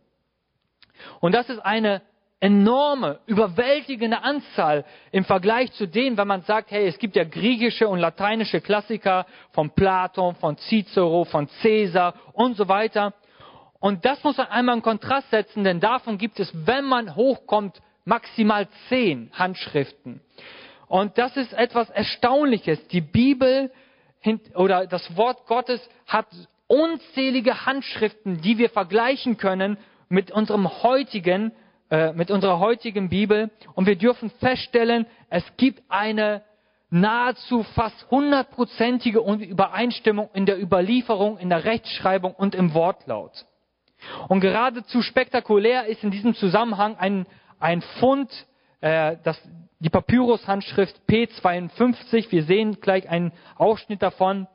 Und 1.20 1.34
das 1.34 1.48
ist 1.48 1.60
eine 1.60 2.02
enorme, 2.40 3.20
überwältigende 3.26 4.22
Anzahl 4.22 4.84
im 5.10 5.24
Vergleich 5.24 5.72
zu 5.72 5.86
denen, 5.86 6.16
wenn 6.16 6.28
man 6.28 6.42
sagt, 6.42 6.70
hey, 6.70 6.86
es 6.86 6.98
gibt 6.98 7.16
ja 7.16 7.24
griechische 7.24 7.88
und 7.88 7.98
lateinische 7.98 8.60
Klassiker 8.60 9.26
von 9.52 9.70
Platon, 9.70 10.36
von 10.36 10.56
Cicero, 10.56 11.24
von 11.24 11.48
Caesar 11.62 12.14
und 12.32 12.56
so 12.56 12.68
weiter. 12.68 13.14
Und 13.80 14.04
das 14.04 14.22
muss 14.24 14.36
man 14.36 14.48
einmal 14.48 14.76
in 14.76 14.82
Kontrast 14.82 15.30
setzen, 15.30 15.64
denn 15.64 15.80
davon 15.80 16.18
gibt 16.18 16.40
es, 16.40 16.52
wenn 16.66 16.84
man 16.84 17.14
hochkommt, 17.14 17.80
maximal 18.04 18.68
zehn 18.88 19.30
Handschriften. 19.32 20.20
Und 20.88 21.18
das 21.18 21.36
ist 21.36 21.52
etwas 21.52 21.90
Erstaunliches. 21.90 22.88
Die 22.88 23.02
Bibel 23.02 23.70
oder 24.54 24.86
das 24.86 25.16
Wort 25.16 25.46
Gottes 25.46 25.80
hat 26.06 26.26
unzählige 26.66 27.66
Handschriften, 27.66 28.40
die 28.40 28.58
wir 28.58 28.70
vergleichen 28.70 29.36
können 29.36 29.78
mit 30.08 30.30
unserem 30.30 30.82
heutigen, 30.82 31.52
äh, 31.90 32.12
mit 32.12 32.30
unserer 32.30 32.58
heutigen 32.58 33.08
Bibel 33.08 33.50
und 33.74 33.86
wir 33.86 33.96
dürfen 33.96 34.30
feststellen, 34.38 35.06
es 35.30 35.44
gibt 35.56 35.82
eine 35.88 36.42
nahezu 36.90 37.62
fast 37.74 38.10
hundertprozentige 38.10 39.20
Übereinstimmung 39.20 40.30
in 40.32 40.46
der 40.46 40.60
Überlieferung, 40.60 41.38
in 41.38 41.50
der 41.50 41.64
Rechtschreibung 41.64 42.34
und 42.34 42.54
im 42.54 42.72
Wortlaut. 42.74 43.46
Und 44.28 44.40
geradezu 44.40 45.02
spektakulär 45.02 45.86
ist 45.86 46.02
in 46.02 46.10
diesem 46.10 46.34
Zusammenhang 46.34 46.96
ein, 46.96 47.26
ein 47.58 47.82
Fund, 47.98 48.30
äh, 48.80 49.16
das, 49.24 49.40
die 49.80 49.90
Papyrus-Handschrift 49.90 50.96
P52. 51.08 52.30
Wir 52.30 52.44
sehen 52.44 52.80
gleich 52.80 53.08
einen 53.08 53.32
Ausschnitt 53.56 54.02
davon. 54.02 54.46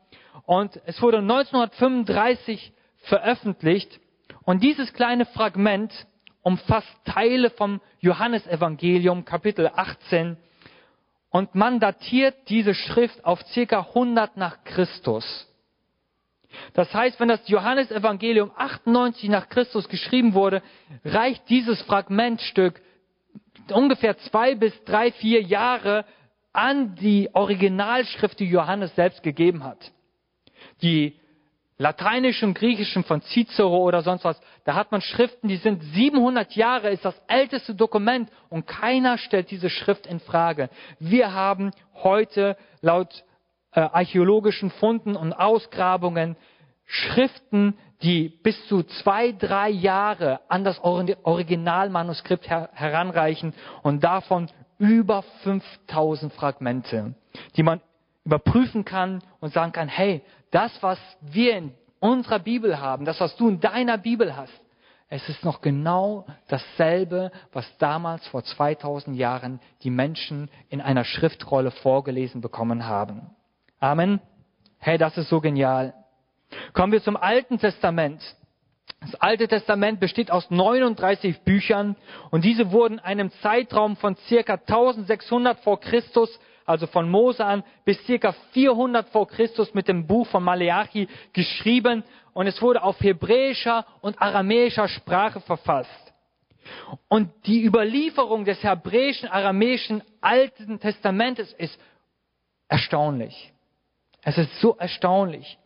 Und 0.46 0.80
es 0.86 1.02
wurde 1.02 1.20
1935 1.20 2.74
veröffentlicht 3.04 4.00
und 4.44 4.64
dieses 4.64 4.94
kleine 4.94 5.26
Fragment 5.26 5.94
umfasst 6.42 6.94
Teile 7.06 7.50
vom 7.50 7.82
Johannesevangelium 8.00 9.26
Kapitel 9.26 9.70
18 9.74 10.38
und 11.30 11.56
man 11.56 11.80
datiert 11.80 12.36
diese 12.50 12.74
Schrift 12.74 13.24
auf 13.26 13.42
circa 13.48 13.80
100 13.80 14.38
nach 14.38 14.64
Christus. 14.64 15.48
Das 16.74 16.94
heißt, 16.94 17.20
wenn 17.20 17.30
das 17.30 17.48
Johannesevangelium 17.48 18.52
98 18.56 19.30
nach 19.30 19.50
Christus 19.50 19.90
geschrieben 19.90 20.34
wurde, 20.34 20.62
reicht 21.04 21.50
dieses 21.50 21.82
Fragmentstück 21.84 22.82
ungefähr 23.72 24.18
zwei 24.18 24.56
bis 24.56 24.74
drei, 24.86 25.12
vier 25.12 25.42
Jahre 25.42 26.06
an 26.52 26.96
die 26.96 27.30
Originalschrift, 27.34 28.40
die 28.40 28.46
Johannes 28.46 28.96
selbst 28.96 29.24
gegeben 29.24 29.64
hat. 29.64 29.92
Die 30.82 31.20
lateinischen, 31.78 32.54
griechischen 32.54 33.04
von 33.04 33.22
Cicero 33.22 33.78
oder 33.78 34.04
sonst 34.04 34.24
was, 34.24 34.40
da 34.64 34.76
hat 34.76 34.92
man 34.92 35.02
Schriften, 35.02 35.48
die 35.48 35.58
sind 35.58 35.84
700 35.84 36.56
Jahre, 36.56 36.90
ist 36.92 37.04
das 37.04 37.20
älteste 37.28 37.76
Dokument 37.76 38.30
und 38.50 38.68
keiner 38.68 39.18
stellt 39.18 39.50
diese 39.50 39.70
Schrift 39.70 40.06
in 40.06 40.20
Frage. 40.20 40.70
Wir 41.00 41.34
haben 41.34 41.72
heute 41.96 42.56
laut 42.82 43.24
äh, 43.72 43.82
archäologischen 43.82 44.70
Funden 44.70 45.16
und 45.16 45.34
Ausgrabungen 45.34 46.38
Schriften, 46.86 47.78
die 48.04 48.30
bis 48.30 48.68
zu 48.68 48.84
zwei, 48.84 49.32
drei 49.32 49.70
Jahre 49.70 50.42
an 50.50 50.64
das 50.64 50.80
Originalmanuskript 50.80 52.50
her 52.50 52.70
heranreichen 52.74 53.54
und 53.82 54.04
davon 54.04 54.50
über 54.78 55.24
5000 55.44 56.34
Fragmente, 56.34 57.16
die 57.56 57.64
man 57.64 57.82
überprüfen 58.26 58.86
kann 58.86 59.24
und 59.40 59.54
sagen 59.54 59.72
kann, 59.72 59.88
hey, 59.88 60.22
das, 60.52 60.72
was 60.82 61.00
wir 61.22 61.58
in 61.58 61.74
unserer 62.00 62.40
Bibel 62.40 62.80
haben, 62.80 63.06
das, 63.06 63.20
was 63.20 63.36
du 63.38 63.48
in 63.48 63.60
deiner 63.60 63.98
Bibel 63.98 64.36
hast, 64.36 64.54
es 65.10 65.30
ist 65.30 65.46
noch 65.46 65.62
genau 65.62 66.26
dasselbe, 66.48 67.32
was 67.52 67.66
damals 67.78 68.26
vor 68.28 68.44
2000 68.44 69.16
Jahren 69.16 69.60
die 69.84 69.92
Menschen 69.92 70.50
in 70.70 70.82
einer 70.82 71.04
Schriftrolle 71.04 71.72
vorgelesen 71.72 72.42
bekommen 72.42 72.88
haben. 72.88 73.30
Amen. 73.80 74.20
Hey, 74.80 74.98
das 74.98 75.18
ist 75.18 75.30
so 75.30 75.40
genial. 75.40 75.94
Kommen 76.74 76.92
wir 76.92 77.02
zum 77.02 77.18
Alten 77.18 77.60
Testament. 77.60 78.22
Das 79.02 79.16
Alte 79.16 79.48
Testament 79.48 80.00
besteht 80.00 80.32
aus 80.32 80.50
39 80.50 81.42
Büchern 81.42 81.96
und 82.32 82.46
diese 82.46 82.72
wurden 82.72 82.96
in 82.96 83.00
einem 83.00 83.32
Zeitraum 83.42 83.98
von 83.98 84.16
circa 84.28 84.54
1600 84.54 85.60
vor 85.60 85.80
Christus 85.80 86.40
also 86.66 86.88
von 86.88 87.10
Mose 87.10 87.46
an, 87.46 87.64
bis 87.86 88.04
circa 88.06 88.34
400 88.52 89.10
vor 89.10 89.28
Christus 89.28 89.74
mit 89.74 89.88
dem 89.88 90.08
Buch 90.08 90.28
von 90.28 90.44
Maleachi 90.44 91.08
geschrieben 91.34 92.04
und 92.34 92.48
es 92.48 92.62
wurde 92.62 92.84
auf 92.84 93.00
hebräischer 93.02 93.86
und 94.02 94.22
aramäischer 94.22 94.88
Sprache 94.88 95.42
verfasst. 95.42 96.14
Und 97.10 97.30
die 97.46 97.66
Überlieferung 97.66 98.46
des 98.46 98.64
hebräischen, 98.64 99.28
aramäischen 99.30 100.02
Alten 100.22 100.80
Testamentes 100.80 101.52
ist 101.54 101.78
erstaunlich. 102.70 103.52
Es 104.22 104.38
ist 104.38 104.62
so 104.62 104.78
erstaunlich. 104.78 105.58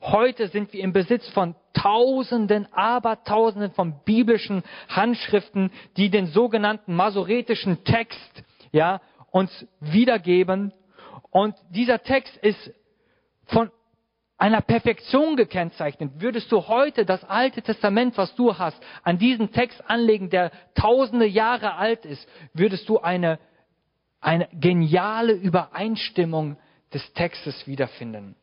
Heute 0.00 0.48
sind 0.48 0.72
wir 0.72 0.82
im 0.82 0.92
Besitz 0.92 1.28
von 1.30 1.54
Tausenden, 1.72 2.72
Abertausenden 2.72 3.72
von 3.72 4.00
biblischen 4.04 4.62
Handschriften, 4.88 5.70
die 5.96 6.10
den 6.10 6.26
sogenannten 6.26 6.94
masoretischen 6.94 7.84
Text, 7.84 8.44
ja, 8.72 9.00
uns 9.30 9.66
wiedergeben. 9.80 10.72
Und 11.30 11.54
dieser 11.70 12.02
Text 12.02 12.36
ist 12.38 12.72
von 13.46 13.70
einer 14.38 14.60
Perfektion 14.60 15.36
gekennzeichnet. 15.36 16.12
Würdest 16.18 16.52
du 16.52 16.66
heute 16.68 17.06
das 17.06 17.24
Alte 17.24 17.62
Testament, 17.62 18.18
was 18.18 18.34
du 18.34 18.58
hast, 18.58 18.78
an 19.02 19.18
diesen 19.18 19.52
Text 19.52 19.82
anlegen, 19.88 20.28
der 20.30 20.50
tausende 20.74 21.26
Jahre 21.26 21.74
alt 21.74 22.04
ist, 22.04 22.26
würdest 22.52 22.88
du 22.88 22.98
eine, 22.98 23.38
eine 24.20 24.48
geniale 24.52 25.32
Übereinstimmung 25.32 26.58
des 26.92 27.12
Textes 27.14 27.66
wiederfinden. 27.66 28.36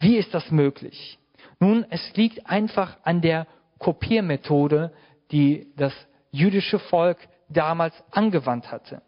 Wie 0.00 0.16
ist 0.16 0.34
das 0.34 0.50
möglich? 0.50 1.18
Nun, 1.60 1.84
es 1.90 2.16
liegt 2.16 2.46
einfach 2.46 2.96
an 3.04 3.20
der 3.20 3.46
Kopiermethode, 3.78 4.92
die 5.30 5.68
das 5.76 5.92
jüdische 6.32 6.78
Volk 6.78 7.18
damals 7.48 7.94
angewandt 8.10 8.72
hatte. 8.72 9.02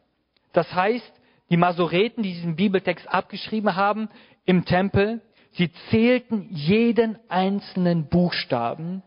Das 0.53 0.73
heißt, 0.73 1.13
die 1.51 1.57
Masoreten, 1.57 2.23
die 2.23 2.35
diesen 2.35 2.57
Bibeltext 2.57 3.09
abgeschrieben 3.09 3.75
haben 3.75 4.09
im 4.45 4.65
Tempel, 4.65 5.21
sie 5.53 5.71
zählten 5.91 6.49
jeden 6.51 7.19
einzelnen 7.29 8.09
Buchstaben 8.09 9.03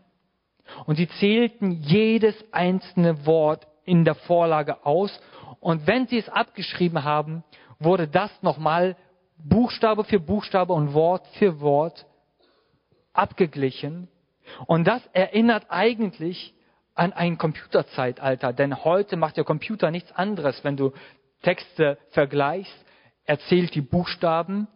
und 0.86 0.96
sie 0.96 1.08
zählten 1.08 1.70
jedes 1.70 2.34
einzelne 2.52 3.26
Wort 3.26 3.66
in 3.84 4.04
der 4.04 4.14
Vorlage 4.16 4.84
aus. 4.84 5.20
Und 5.60 5.86
wenn 5.86 6.06
sie 6.08 6.18
es 6.18 6.28
abgeschrieben 6.28 7.04
haben, 7.04 7.44
wurde 7.78 8.08
das 8.08 8.30
nochmal 8.42 8.96
Buchstabe 9.38 10.04
für 10.04 10.20
Buchstabe 10.20 10.72
und 10.72 10.94
Wort 10.94 11.26
für 11.38 11.60
Wort 11.60 12.06
abgeglichen. 13.12 14.08
Und 14.66 14.86
das 14.86 15.04
erinnert 15.12 15.66
eigentlich 15.68 16.54
an 16.94 17.12
ein 17.12 17.36
Computerzeitalter, 17.36 18.52
denn 18.52 18.84
heute 18.84 19.16
macht 19.16 19.36
der 19.36 19.44
Computer 19.44 19.90
nichts 19.90 20.12
anderes, 20.12 20.64
wenn 20.64 20.76
du 20.76 20.92
Texte 21.42 21.98
vergleichst, 22.10 22.74
erzählt 23.24 23.74
die 23.74 23.82
Buchstaben 23.82 24.68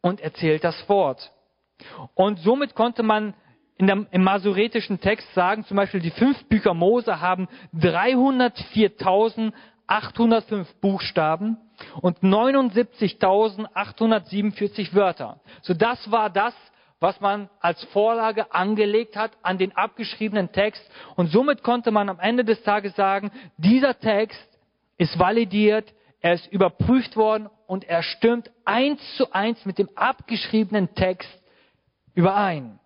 und 0.00 0.20
erzählt 0.20 0.64
das 0.64 0.88
Wort. 0.88 1.30
Und 2.14 2.38
somit 2.38 2.74
konnte 2.74 3.02
man 3.02 3.34
der, 3.78 4.06
im 4.10 4.24
masoretischen 4.24 5.00
Text 5.00 5.32
sagen, 5.34 5.64
zum 5.64 5.76
Beispiel 5.76 6.00
die 6.00 6.10
fünf 6.10 6.42
Bücher 6.46 6.74
Mose 6.74 7.20
haben 7.20 7.48
304.805 9.88 10.66
Buchstaben 10.80 11.58
und 12.00 12.20
79.847 12.20 14.94
Wörter. 14.94 15.40
So 15.62 15.74
das 15.74 16.10
war 16.10 16.30
das, 16.30 16.54
was 17.00 17.20
man 17.20 17.50
als 17.60 17.84
Vorlage 17.84 18.52
angelegt 18.52 19.16
hat 19.16 19.30
an 19.42 19.58
den 19.58 19.76
abgeschriebenen 19.76 20.50
Text. 20.52 20.82
Und 21.16 21.30
somit 21.30 21.62
konnte 21.62 21.90
man 21.90 22.08
am 22.08 22.18
Ende 22.18 22.44
des 22.44 22.62
Tages 22.62 22.96
sagen, 22.96 23.30
dieser 23.56 23.98
Text 23.98 24.58
ist 24.96 25.18
validiert, 25.18 25.92
er 26.20 26.34
ist 26.34 26.46
überprüft 26.48 27.16
worden 27.16 27.48
und 27.66 27.84
er 27.84 28.02
stimmt 28.02 28.50
eins 28.64 29.00
zu 29.16 29.32
eins 29.32 29.64
mit 29.64 29.78
dem 29.78 29.88
abgeschriebenen 29.94 30.94
Text 30.94 31.30
überein. 32.14 32.80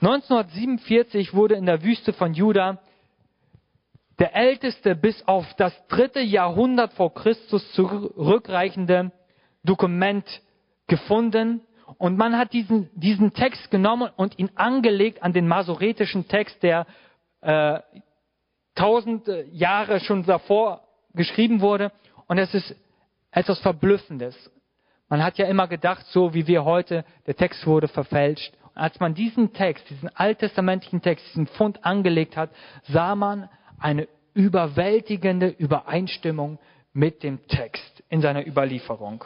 1947 0.00 1.32
wurde 1.32 1.54
in 1.54 1.66
der 1.66 1.84
Wüste 1.84 2.12
von 2.12 2.34
Juda 2.34 2.82
der 4.18 4.34
älteste 4.34 4.94
bis 4.94 5.26
auf 5.26 5.46
das 5.54 5.72
dritte 5.88 6.20
Jahrhundert 6.20 6.92
vor 6.94 7.14
Christus 7.14 7.72
zurückreichende 7.72 9.12
Dokument 9.64 10.26
gefunden 10.86 11.62
und 11.98 12.16
man 12.16 12.36
hat 12.36 12.52
diesen, 12.52 12.90
diesen 12.94 13.32
Text 13.32 13.70
genommen 13.70 14.10
und 14.16 14.38
ihn 14.38 14.50
angelegt 14.54 15.22
an 15.22 15.32
den 15.32 15.48
masoretischen 15.48 16.28
Text, 16.28 16.62
der 16.62 16.86
äh, 17.40 17.80
tausend 18.74 19.28
Jahre 19.52 20.00
schon 20.00 20.24
davor 20.24 20.82
geschrieben 21.14 21.60
wurde. 21.60 21.92
Und 22.26 22.38
es 22.38 22.54
ist 22.54 22.74
etwas 23.30 23.58
Verblüffendes. 23.60 24.50
Man 25.08 25.22
hat 25.22 25.38
ja 25.38 25.46
immer 25.46 25.68
gedacht, 25.68 26.06
so 26.06 26.32
wie 26.32 26.46
wir 26.46 26.64
heute, 26.64 27.04
der 27.26 27.36
Text 27.36 27.66
wurde 27.66 27.88
verfälscht. 27.88 28.54
Und 28.62 28.78
als 28.78 28.98
man 29.00 29.14
diesen 29.14 29.52
Text, 29.52 29.88
diesen 29.90 30.08
alttestamentlichen 30.16 31.02
Text, 31.02 31.26
diesen 31.28 31.46
Fund 31.46 31.84
angelegt 31.84 32.36
hat, 32.36 32.50
sah 32.84 33.14
man 33.14 33.48
eine 33.82 34.08
überwältigende 34.34 35.48
Übereinstimmung 35.48 36.58
mit 36.92 37.22
dem 37.22 37.46
Text 37.46 38.02
in 38.08 38.20
seiner 38.20 38.46
Überlieferung. 38.46 39.24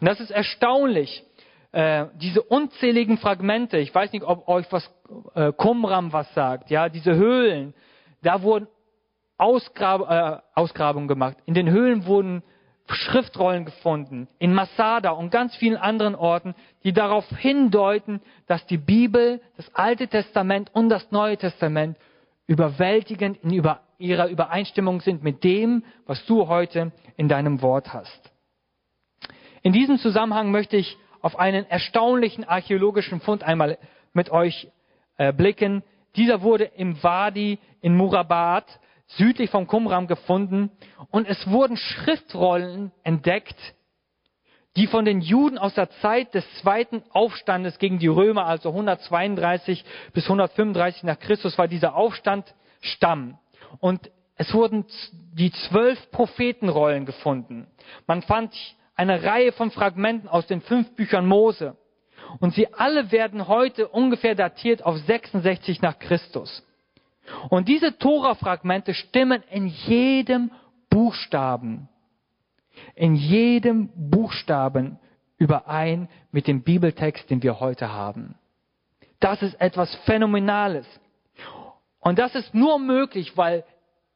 Und 0.00 0.06
das 0.08 0.20
ist 0.20 0.30
erstaunlich. 0.30 1.24
Äh, 1.70 2.06
diese 2.14 2.42
unzähligen 2.42 3.18
Fragmente, 3.18 3.78
ich 3.78 3.94
weiß 3.94 4.12
nicht, 4.12 4.24
ob 4.24 4.48
euch 4.48 4.66
was 4.70 4.90
äh, 5.34 5.52
Qumram 5.52 6.12
was 6.12 6.32
sagt, 6.32 6.70
ja, 6.70 6.88
diese 6.88 7.14
Höhlen, 7.14 7.74
da 8.22 8.42
wurden 8.42 8.66
Ausgrab, 9.36 10.10
äh, 10.10 10.40
Ausgrabungen 10.54 11.08
gemacht. 11.08 11.36
In 11.44 11.54
den 11.54 11.70
Höhlen 11.70 12.06
wurden 12.06 12.42
Schriftrollen 12.90 13.66
gefunden, 13.66 14.28
in 14.38 14.54
Masada 14.54 15.10
und 15.10 15.30
ganz 15.30 15.54
vielen 15.56 15.76
anderen 15.76 16.14
Orten, 16.14 16.54
die 16.84 16.94
darauf 16.94 17.28
hindeuten, 17.36 18.22
dass 18.46 18.64
die 18.66 18.78
Bibel, 18.78 19.42
das 19.58 19.70
Alte 19.74 20.08
Testament 20.08 20.70
und 20.72 20.88
das 20.88 21.10
Neue 21.10 21.36
Testament 21.36 21.98
überwältigend 22.48 23.38
in 23.44 23.52
über, 23.52 23.82
ihrer 23.98 24.28
Übereinstimmung 24.28 25.00
sind 25.00 25.22
mit 25.22 25.44
dem, 25.44 25.84
was 26.06 26.24
du 26.26 26.48
heute 26.48 26.90
in 27.16 27.28
deinem 27.28 27.62
Wort 27.62 27.92
hast. 27.92 28.32
In 29.62 29.72
diesem 29.72 29.98
Zusammenhang 29.98 30.50
möchte 30.50 30.76
ich 30.76 30.96
auf 31.20 31.38
einen 31.38 31.66
erstaunlichen 31.66 32.44
archäologischen 32.44 33.20
Fund 33.20 33.44
einmal 33.44 33.78
mit 34.12 34.30
euch 34.30 34.68
äh, 35.18 35.32
blicken. 35.32 35.82
Dieser 36.16 36.42
wurde 36.42 36.64
im 36.64 37.00
Wadi 37.02 37.58
in 37.80 37.96
Murabat 37.96 38.80
südlich 39.08 39.50
von 39.50 39.66
Qumram 39.66 40.06
gefunden 40.06 40.70
und 41.10 41.28
es 41.28 41.48
wurden 41.48 41.76
Schriftrollen 41.76 42.92
entdeckt, 43.02 43.56
die 44.78 44.86
von 44.86 45.04
den 45.04 45.20
Juden 45.20 45.58
aus 45.58 45.74
der 45.74 45.90
Zeit 45.90 46.34
des 46.34 46.44
zweiten 46.60 47.02
Aufstandes 47.10 47.80
gegen 47.80 47.98
die 47.98 48.06
Römer, 48.06 48.46
also 48.46 48.68
132 48.68 49.84
bis 50.12 50.22
135 50.24 51.02
nach 51.02 51.18
Christus 51.18 51.58
war 51.58 51.66
dieser 51.66 51.96
Aufstand 51.96 52.54
stammen. 52.80 53.36
Und 53.80 54.08
es 54.36 54.54
wurden 54.54 54.84
die 55.32 55.50
zwölf 55.50 55.98
Prophetenrollen 56.12 57.06
gefunden. 57.06 57.66
Man 58.06 58.22
fand 58.22 58.54
eine 58.94 59.24
Reihe 59.24 59.50
von 59.50 59.72
Fragmenten 59.72 60.28
aus 60.28 60.46
den 60.46 60.60
fünf 60.60 60.94
Büchern 60.94 61.26
Mose. 61.26 61.76
Und 62.38 62.54
sie 62.54 62.72
alle 62.72 63.10
werden 63.10 63.48
heute 63.48 63.88
ungefähr 63.88 64.36
datiert 64.36 64.84
auf 64.84 64.96
66 64.96 65.82
nach 65.82 65.98
Christus. 65.98 66.64
Und 67.48 67.66
diese 67.66 67.98
Tora-Fragmente 67.98 68.94
stimmen 68.94 69.42
in 69.50 69.66
jedem 69.66 70.52
Buchstaben, 70.88 71.88
in 72.98 73.14
jedem 73.14 73.90
Buchstaben 73.94 74.98
überein 75.36 76.08
mit 76.32 76.46
dem 76.48 76.62
Bibeltext, 76.62 77.30
den 77.30 77.42
wir 77.42 77.60
heute 77.60 77.92
haben. 77.92 78.34
Das 79.20 79.40
ist 79.42 79.60
etwas 79.60 79.94
Phänomenales. 80.04 80.86
Und 82.00 82.18
das 82.18 82.34
ist 82.34 82.54
nur 82.54 82.78
möglich, 82.78 83.36
weil 83.36 83.64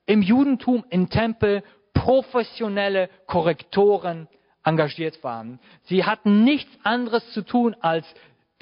im 0.06 0.22
Judentum 0.22 0.84
im 0.90 1.10
Tempel 1.10 1.62
professionelle 1.94 3.08
Korrektoren 3.26 4.28
engagiert 4.64 5.22
waren. 5.22 5.60
Sie 5.84 6.04
hatten 6.04 6.44
nichts 6.44 6.72
anderes 6.82 7.28
zu 7.32 7.42
tun, 7.42 7.76
als 7.80 8.06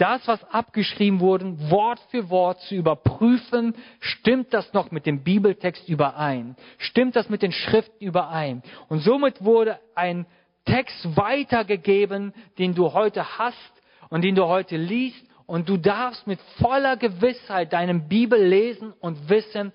das, 0.00 0.26
was 0.26 0.42
abgeschrieben 0.44 1.20
wurde, 1.20 1.70
Wort 1.70 2.00
für 2.10 2.30
Wort 2.30 2.60
zu 2.62 2.74
überprüfen, 2.74 3.74
stimmt 4.00 4.54
das 4.54 4.72
noch 4.72 4.90
mit 4.90 5.04
dem 5.04 5.22
Bibeltext 5.22 5.86
überein? 5.88 6.56
Stimmt 6.78 7.16
das 7.16 7.28
mit 7.28 7.42
den 7.42 7.52
Schriften 7.52 8.02
überein? 8.02 8.62
Und 8.88 9.00
somit 9.00 9.44
wurde 9.44 9.78
ein 9.94 10.24
Text 10.64 11.16
weitergegeben, 11.16 12.32
den 12.58 12.74
du 12.74 12.94
heute 12.94 13.38
hast 13.38 13.72
und 14.08 14.22
den 14.22 14.34
du 14.34 14.46
heute 14.46 14.76
liest. 14.76 15.22
Und 15.46 15.68
du 15.68 15.76
darfst 15.76 16.26
mit 16.26 16.40
voller 16.60 16.96
Gewissheit 16.96 17.72
deine 17.72 17.94
Bibel 17.94 18.42
lesen 18.42 18.94
und 19.00 19.28
wissen, 19.28 19.72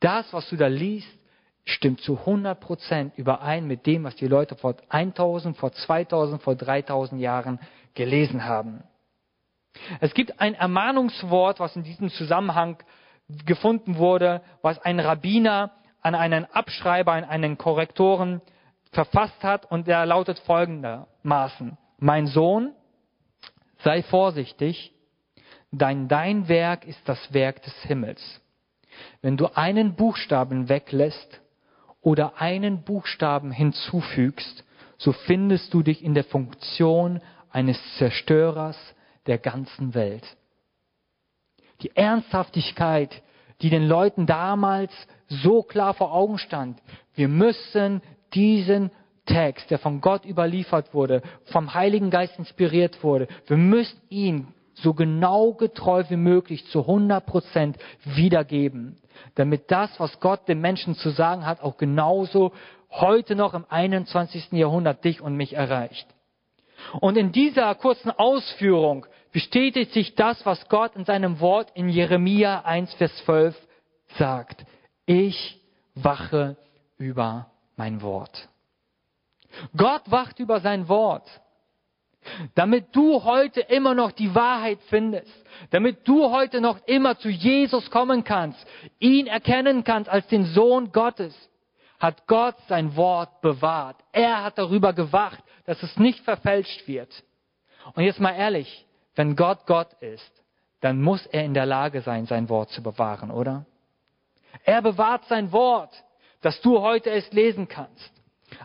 das, 0.00 0.32
was 0.32 0.48
du 0.48 0.56
da 0.56 0.66
liest, 0.66 1.08
stimmt 1.64 2.00
zu 2.00 2.18
100 2.18 2.58
Prozent 2.58 3.18
überein 3.18 3.66
mit 3.66 3.86
dem, 3.86 4.04
was 4.04 4.16
die 4.16 4.26
Leute 4.26 4.56
vor 4.56 4.76
1000, 4.88 5.56
vor 5.56 5.70
2000, 5.70 6.42
vor 6.42 6.56
3000 6.56 7.20
Jahren 7.20 7.60
gelesen 7.94 8.44
haben. 8.44 8.82
Es 10.00 10.14
gibt 10.14 10.40
ein 10.40 10.54
Ermahnungswort, 10.54 11.60
was 11.60 11.76
in 11.76 11.82
diesem 11.82 12.10
Zusammenhang 12.10 12.78
gefunden 13.44 13.96
wurde, 13.96 14.42
was 14.62 14.78
ein 14.80 15.00
Rabbiner 15.00 15.72
an 16.00 16.14
einen 16.14 16.44
Abschreiber, 16.46 17.12
an 17.12 17.24
einen 17.24 17.58
Korrektoren 17.58 18.40
verfasst 18.92 19.42
hat 19.42 19.70
und 19.70 19.86
der 19.86 20.06
lautet 20.06 20.38
folgendermaßen. 20.40 21.76
Mein 21.98 22.26
Sohn, 22.26 22.72
sei 23.78 24.02
vorsichtig, 24.02 24.94
dein, 25.72 26.08
dein 26.08 26.48
Werk 26.48 26.86
ist 26.86 27.06
das 27.06 27.32
Werk 27.32 27.62
des 27.62 27.74
Himmels. 27.82 28.40
Wenn 29.20 29.36
du 29.36 29.46
einen 29.54 29.94
Buchstaben 29.94 30.68
weglässt, 30.68 31.40
oder 32.00 32.40
einen 32.40 32.84
Buchstaben 32.84 33.50
hinzufügst, 33.50 34.64
so 34.96 35.12
findest 35.12 35.74
du 35.74 35.82
dich 35.82 36.02
in 36.02 36.14
der 36.14 36.24
Funktion 36.24 37.20
eines 37.50 37.78
Zerstörers 37.96 38.76
der 39.28 39.38
ganzen 39.38 39.94
Welt. 39.94 40.24
Die 41.82 41.94
Ernsthaftigkeit, 41.94 43.22
die 43.62 43.70
den 43.70 43.86
Leuten 43.86 44.26
damals 44.26 44.92
so 45.28 45.62
klar 45.62 45.94
vor 45.94 46.12
Augen 46.12 46.38
stand. 46.38 46.80
Wir 47.14 47.28
müssen 47.28 48.02
diesen 48.34 48.90
Text, 49.26 49.70
der 49.70 49.78
von 49.78 50.00
Gott 50.00 50.24
überliefert 50.24 50.94
wurde, 50.94 51.22
vom 51.46 51.74
Heiligen 51.74 52.10
Geist 52.10 52.38
inspiriert 52.38 53.02
wurde, 53.04 53.28
wir 53.46 53.58
müssen 53.58 54.00
ihn 54.08 54.48
so 54.74 54.94
genau 54.94 55.52
getreu 55.52 56.04
wie 56.08 56.16
möglich 56.16 56.64
zu 56.68 56.80
100 56.80 57.26
Prozent 57.26 57.78
wiedergeben, 58.04 58.96
damit 59.34 59.70
das, 59.70 59.90
was 59.98 60.20
Gott 60.20 60.48
dem 60.48 60.60
Menschen 60.60 60.94
zu 60.94 61.10
sagen 61.10 61.44
hat, 61.44 61.60
auch 61.60 61.76
genauso 61.76 62.52
heute 62.90 63.34
noch 63.34 63.54
im 63.54 63.66
21. 63.68 64.52
Jahrhundert 64.52 65.04
dich 65.04 65.20
und 65.20 65.36
mich 65.36 65.54
erreicht. 65.54 66.06
Und 67.00 67.16
in 67.16 67.32
dieser 67.32 67.74
kurzen 67.74 68.10
Ausführung 68.10 69.06
bestätigt 69.32 69.92
sich 69.92 70.14
das, 70.14 70.44
was 70.46 70.68
Gott 70.68 70.96
in 70.96 71.04
seinem 71.04 71.40
Wort 71.40 71.70
in 71.74 71.88
Jeremia 71.88 72.60
1, 72.60 72.94
Vers 72.94 73.14
12 73.24 73.56
sagt. 74.16 74.64
Ich 75.06 75.60
wache 75.94 76.56
über 76.96 77.50
mein 77.76 78.02
Wort. 78.02 78.48
Gott 79.76 80.02
wacht 80.10 80.38
über 80.38 80.60
sein 80.60 80.88
Wort. 80.88 81.26
Damit 82.54 82.94
du 82.94 83.22
heute 83.24 83.60
immer 83.60 83.94
noch 83.94 84.12
die 84.12 84.34
Wahrheit 84.34 84.80
findest, 84.88 85.32
damit 85.70 86.06
du 86.06 86.30
heute 86.30 86.60
noch 86.60 86.84
immer 86.86 87.16
zu 87.18 87.28
Jesus 87.28 87.90
kommen 87.90 88.24
kannst, 88.24 88.58
ihn 88.98 89.26
erkennen 89.26 89.84
kannst 89.84 90.10
als 90.10 90.26
den 90.26 90.44
Sohn 90.44 90.92
Gottes, 90.92 91.34
hat 91.98 92.26
Gott 92.26 92.56
sein 92.68 92.96
Wort 92.96 93.40
bewahrt. 93.40 93.96
Er 94.12 94.44
hat 94.44 94.58
darüber 94.58 94.92
gewacht, 94.92 95.42
dass 95.64 95.82
es 95.82 95.96
nicht 95.96 96.20
verfälscht 96.24 96.86
wird. 96.86 97.24
Und 97.94 98.04
jetzt 98.04 98.20
mal 98.20 98.32
ehrlich, 98.32 98.86
wenn 99.18 99.34
Gott 99.34 99.66
Gott 99.66 99.92
ist, 99.94 100.44
dann 100.80 101.02
muss 101.02 101.26
er 101.26 101.44
in 101.44 101.52
der 101.52 101.66
Lage 101.66 102.02
sein, 102.02 102.26
sein 102.26 102.48
Wort 102.48 102.70
zu 102.70 102.84
bewahren, 102.84 103.32
oder? 103.32 103.66
Er 104.64 104.80
bewahrt 104.80 105.24
sein 105.24 105.50
Wort, 105.50 105.90
dass 106.40 106.60
du 106.60 106.80
heute 106.80 107.10
es 107.10 107.30
lesen 107.32 107.66
kannst. 107.66 108.12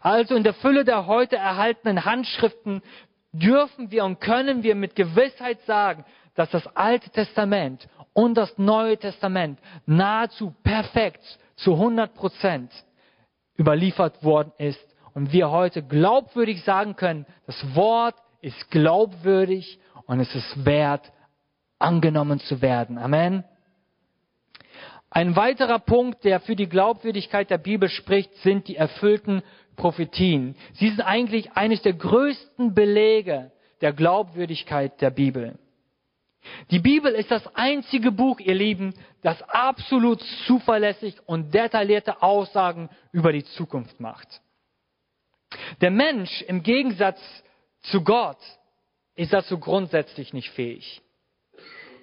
Also 0.01 0.35
in 0.35 0.43
der 0.43 0.53
Fülle 0.53 0.85
der 0.85 1.07
heute 1.07 1.37
erhaltenen 1.37 2.05
Handschriften 2.05 2.83
dürfen 3.31 3.89
wir 3.89 4.05
und 4.05 4.21
können 4.21 4.61
wir 4.61 4.75
mit 4.75 4.95
Gewissheit 4.95 5.59
sagen, 5.61 6.05
dass 6.35 6.51
das 6.51 6.67
Alte 6.75 7.09
Testament 7.09 7.89
und 8.13 8.35
das 8.35 8.55
Neue 8.59 8.97
Testament 8.99 9.57
nahezu 9.87 10.53
perfekt 10.61 11.23
zu 11.55 11.73
100 11.73 12.13
Prozent 12.13 12.71
überliefert 13.57 14.23
worden 14.23 14.53
ist 14.59 14.79
und 15.15 15.31
wir 15.31 15.49
heute 15.49 15.81
glaubwürdig 15.81 16.63
sagen 16.63 16.95
können, 16.95 17.25
das 17.47 17.75
Wort 17.75 18.15
ist 18.41 18.69
glaubwürdig 18.69 19.79
und 20.05 20.19
es 20.19 20.33
ist 20.33 20.65
wert, 20.65 21.11
angenommen 21.79 22.39
zu 22.39 22.61
werden. 22.61 22.97
Amen. 22.97 23.43
Ein 25.09 25.35
weiterer 25.35 25.79
Punkt, 25.79 26.23
der 26.23 26.39
für 26.39 26.55
die 26.55 26.67
Glaubwürdigkeit 26.67 27.49
der 27.49 27.59
Bibel 27.59 27.87
spricht, 27.89 28.33
sind 28.37 28.67
die 28.67 28.75
erfüllten 28.75 29.43
Prophetien. 29.75 30.55
Sie 30.73 30.89
sind 30.89 31.01
eigentlich 31.01 31.51
eines 31.53 31.81
der 31.83 31.93
größten 31.93 32.73
Belege 32.73 33.51
der 33.81 33.93
Glaubwürdigkeit 33.93 34.99
der 35.01 35.11
Bibel. 35.11 35.59
Die 36.71 36.79
Bibel 36.79 37.13
ist 37.13 37.31
das 37.31 37.43
einzige 37.55 38.11
Buch, 38.11 38.39
ihr 38.39 38.55
Lieben, 38.55 38.93
das 39.21 39.41
absolut 39.43 40.21
zuverlässig 40.45 41.15
und 41.25 41.53
detaillierte 41.53 42.21
Aussagen 42.21 42.89
über 43.11 43.31
die 43.31 43.45
Zukunft 43.45 43.99
macht. 43.99 44.41
Der 45.81 45.91
Mensch 45.91 46.41
im 46.43 46.63
Gegensatz 46.63 47.19
zu 47.83 48.03
Gott 48.03 48.39
ist 49.15 49.33
dazu 49.33 49.59
grundsätzlich 49.59 50.33
nicht 50.33 50.49
fähig. 50.51 51.01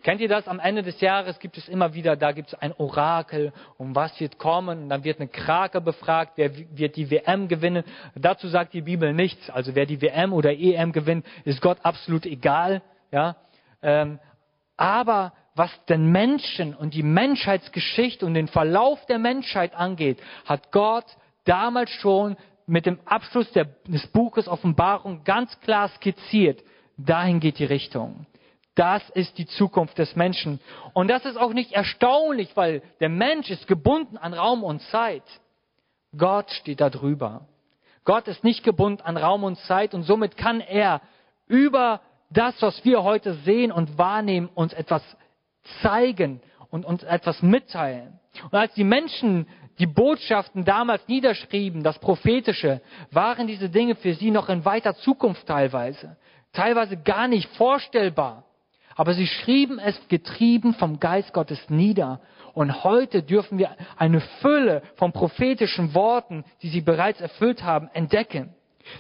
Kennt 0.03 0.23
ihr 0.23 0.29
das? 0.29 0.49
Am 0.49 0.61
Ende 0.61 0.83
des 0.83 1.01
Jahres 1.01 1.39
gibt 1.41 1.59
es 1.59 1.69
immer 1.69 1.93
wieder, 1.93 2.17
da 2.17 2.33
gibt 2.33 2.49
es 2.49 2.55
ein 2.55 2.73
Orakel, 2.73 3.53
um 3.77 3.95
was 3.95 4.19
wird 4.19 4.39
kommen. 4.39 4.85
Und 4.85 4.89
dann 4.89 5.05
wird 5.05 5.21
eine 5.21 5.29
Krake 5.29 5.81
befragt, 5.83 6.33
wer 6.37 6.57
wird 6.57 6.97
die 6.97 7.11
WM 7.11 7.49
gewinnen. 7.49 7.85
Dazu 8.15 8.49
sagt 8.49 8.73
die 8.73 8.81
Bibel 8.81 9.13
nichts. 9.13 9.51
Also 9.51 9.75
wer 9.75 9.85
die 9.85 10.01
WM 10.01 10.33
oder 10.33 10.53
EM 10.53 10.93
gewinnt, 10.93 11.27
ist 11.45 11.61
Gott 11.61 11.79
absolut 11.83 12.25
egal. 12.25 12.81
Ja? 13.13 13.37
Ähm, 13.83 14.19
aber 14.79 15.35
was 15.55 15.71
den 15.87 16.11
Menschen 16.11 16.75
und 16.75 16.95
die 16.95 17.03
Menschheitsgeschichte 17.03 18.25
und 18.25 18.33
den 18.33 18.49
Verlauf 18.49 19.05
der 19.05 19.19
Menschheit 19.19 19.75
angeht, 19.75 20.19
hat 20.47 20.73
Gott 20.73 21.05
damals 21.45 21.91
schon 21.91 22.37
mit 22.67 22.87
dem 22.87 23.01
Abschluss 23.05 23.51
der, 23.53 23.67
des 23.87 24.07
Buches 24.07 24.49
Offenbarung 24.49 25.25
ganz 25.25 25.59
klar 25.61 25.89
skizziert. 25.89 26.63
Dahin 27.05 27.41
geht 27.41 27.59
die 27.59 27.65
Richtung. 27.65 28.27
Das 28.75 29.09
ist 29.11 29.37
die 29.39 29.47
Zukunft 29.47 29.99
des 29.99 30.17
Menschen. 30.17 30.61
Und 30.95 31.09
das 31.09 31.25
ist 31.25 31.37
auch 31.37 31.53
nicht 31.53 31.73
erstaunlich, 31.73 32.57
weil 32.57 32.83
der 33.01 33.09
Mensch 33.09 33.51
ist 33.51 33.67
gebunden 33.67 34.17
an 34.17 34.33
Raum 34.33 34.63
und 34.63 34.81
Zeit. 34.83 35.25
Gott 36.17 36.51
steht 36.51 36.81
da 36.81 36.91
drüber. 36.91 37.47
Gott 38.05 38.27
ist 38.29 38.45
nicht 38.45 38.65
gebunden 38.65 39.03
an 39.03 39.17
Raum 39.17 39.45
und 39.45 39.59
Zeit 39.61 39.95
und 39.95 40.05
somit 40.05 40.37
kann 40.37 40.61
er 40.61 41.01
über 41.47 42.01
das, 42.31 42.61
was 42.63 42.85
wir 42.85 43.03
heute 43.03 43.35
sehen 43.35 43.73
und 43.73 43.99
wahrnehmen, 43.99 44.49
uns 44.55 44.73
etwas 44.73 45.03
zeigen 45.83 46.41
und 46.71 46.85
uns 46.85 47.03
etwas 47.03 47.43
mitteilen. 47.43 48.19
Und 48.45 48.55
als 48.55 48.73
die 48.75 48.85
Menschen 48.85 49.47
die 49.79 49.87
Botschaften 49.87 50.65
damals 50.65 51.07
niederschrieben, 51.09 51.83
das 51.83 51.99
Prophetische, 51.99 52.81
waren 53.11 53.47
diese 53.47 53.71
Dinge 53.71 53.95
für 53.95 54.15
sie 54.15 54.31
noch 54.31 54.49
in 54.49 54.65
weiter 54.65 54.95
Zukunft 54.95 55.47
teilweise, 55.47 56.17
teilweise 56.53 56.97
gar 56.97 57.29
nicht 57.29 57.49
vorstellbar. 57.57 58.45
Aber 58.97 59.15
sie 59.15 59.27
schrieben 59.27 59.79
es 59.79 59.97
getrieben 60.09 60.75
vom 60.75 61.01
Geist 61.01 61.33
Gottes 61.33 61.71
nieder. 61.71 62.21
Und 62.53 62.85
heute 62.85 63.23
dürfen 63.23 63.57
wir 63.59 63.71
eine 63.97 64.21
Fülle 64.21 64.83
von 64.97 65.13
prophetischen 65.13 65.95
Worten, 65.95 66.45
die 66.63 66.69
sie 66.69 66.81
bereits 66.81 67.21
erfüllt 67.21 67.63
haben, 67.63 67.89
entdecken. 67.95 68.53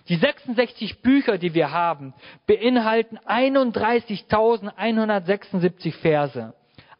Die 0.08 0.16
66 0.16 1.02
Bücher, 1.02 1.36
die 1.38 1.54
wir 1.54 1.72
haben, 1.72 2.14
beinhalten 2.46 3.18
31.176 3.18 5.92
Verse. 5.94 6.54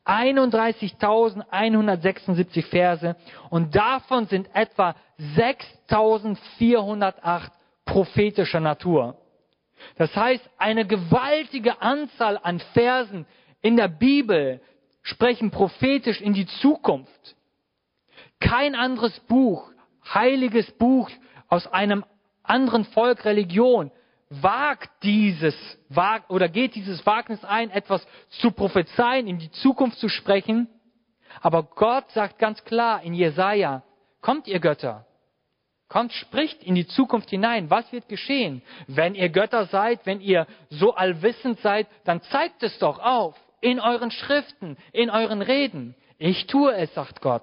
31.176 0.05 2.67
Verse 2.67 3.15
und 3.51 3.77
davon 3.77 4.27
sind 4.27 4.49
etwa 4.55 4.97
6.408 5.37 7.51
prophetischer 7.85 8.61
Natur. 8.61 9.19
Das 9.97 10.14
heißt, 10.14 10.49
eine 10.59 10.87
gewaltige 10.87 11.81
Anzahl 11.83 12.38
an 12.43 12.61
Versen 12.73 13.27
in 13.62 13.77
der 13.77 13.88
Bibel 13.88 14.61
sprechen 15.03 15.51
prophetisch 15.51 16.21
in 16.21 16.35
die 16.35 16.47
Zukunft. 16.47 17.37
Kein 18.38 18.75
anderes 18.75 19.19
Buch, 19.21 19.71
heiliges 20.12 20.71
Buch 20.73 21.11
aus 21.49 21.66
einem 21.66 22.05
anderen 22.43 22.85
Volk, 22.85 23.25
Religion, 23.25 23.90
wagt 24.31 24.90
dieses, 25.03 25.55
wagt, 25.88 26.31
oder 26.31 26.49
geht 26.49 26.75
dieses 26.75 27.05
Wagnis 27.05 27.45
ein, 27.45 27.71
etwas 27.71 28.07
zu 28.29 28.53
prophezeien, 28.53 29.27
in 29.27 29.38
die 29.38 29.51
Zukunft 29.51 29.99
zu 29.99 30.09
sprechen. 30.09 30.69
Aber 31.40 31.64
Gott 31.64 32.11
sagt 32.12 32.38
ganz 32.38 32.64
klar 32.64 33.03
in 33.03 33.14
Jesaja, 33.14 33.83
kommt 34.21 34.47
ihr 34.47 34.61
Götter, 34.61 35.07
Kommt, 35.90 36.12
spricht 36.12 36.62
in 36.62 36.76
die 36.76 36.87
Zukunft 36.87 37.31
hinein. 37.31 37.68
Was 37.68 37.92
wird 37.92 38.09
geschehen? 38.09 38.62
Wenn 38.87 39.16
ihr 39.16 39.29
Götter 39.29 39.66
seid, 39.66 40.07
wenn 40.07 40.20
ihr 40.20 40.46
so 40.70 40.94
allwissend 40.94 41.59
seid, 41.61 41.88
dann 42.05 42.22
zeigt 42.22 42.62
es 42.62 42.79
doch 42.79 43.00
auf. 43.00 43.35
In 43.61 43.81
euren 43.81 44.12
Schriften, 44.12 44.76
in 44.92 45.11
euren 45.11 45.42
Reden. 45.42 45.96
Ich 46.16 46.46
tue 46.46 46.72
es, 46.76 46.94
sagt 46.94 47.20
Gott. 47.20 47.42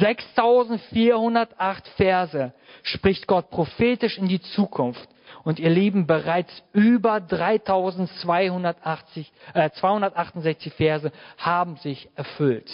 6408 0.00 1.88
Verse 1.96 2.52
spricht 2.82 3.26
Gott 3.26 3.48
prophetisch 3.48 4.18
in 4.18 4.28
die 4.28 4.42
Zukunft. 4.42 5.08
Und 5.42 5.58
ihr 5.58 5.70
Lieben, 5.70 6.06
bereits 6.06 6.52
über 6.74 7.22
3280, 7.22 9.32
äh, 9.54 9.70
268 9.70 10.74
Verse 10.74 11.10
haben 11.38 11.76
sich 11.76 12.10
erfüllt. 12.16 12.70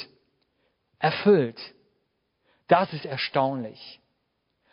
Erfüllt. 0.99 1.61
Das 2.67 2.93
ist 2.93 3.07
erstaunlich. 3.07 4.01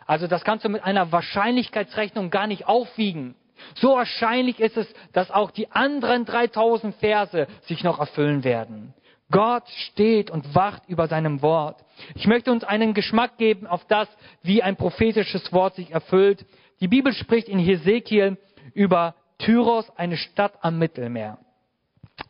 Also 0.05 0.27
das 0.27 0.43
kannst 0.43 0.65
du 0.65 0.69
mit 0.69 0.83
einer 0.83 1.11
Wahrscheinlichkeitsrechnung 1.11 2.29
gar 2.29 2.47
nicht 2.47 2.67
aufwiegen. 2.67 3.35
So 3.75 3.95
wahrscheinlich 3.95 4.59
ist 4.59 4.77
es, 4.77 4.93
dass 5.13 5.31
auch 5.31 5.51
die 5.51 5.71
anderen 5.71 6.25
3000 6.25 6.95
Verse 6.95 7.47
sich 7.61 7.83
noch 7.83 7.99
erfüllen 7.99 8.43
werden. 8.43 8.93
Gott 9.31 9.67
steht 9.87 10.29
und 10.29 10.53
wacht 10.53 10.83
über 10.87 11.07
seinem 11.07 11.41
Wort. 11.41 11.83
Ich 12.13 12.27
möchte 12.27 12.51
uns 12.51 12.63
einen 12.63 12.93
Geschmack 12.93 13.37
geben 13.37 13.65
auf 13.65 13.85
das, 13.87 14.07
wie 14.43 14.61
ein 14.61 14.75
prophetisches 14.75 15.51
Wort 15.53 15.75
sich 15.75 15.91
erfüllt. 15.91 16.45
Die 16.81 16.87
Bibel 16.87 17.13
spricht 17.13 17.47
in 17.47 17.57
Hesekiel 17.57 18.37
über 18.73 19.15
Tyros, 19.39 19.89
eine 19.97 20.17
Stadt 20.17 20.53
am 20.61 20.77
Mittelmeer. 20.77 21.39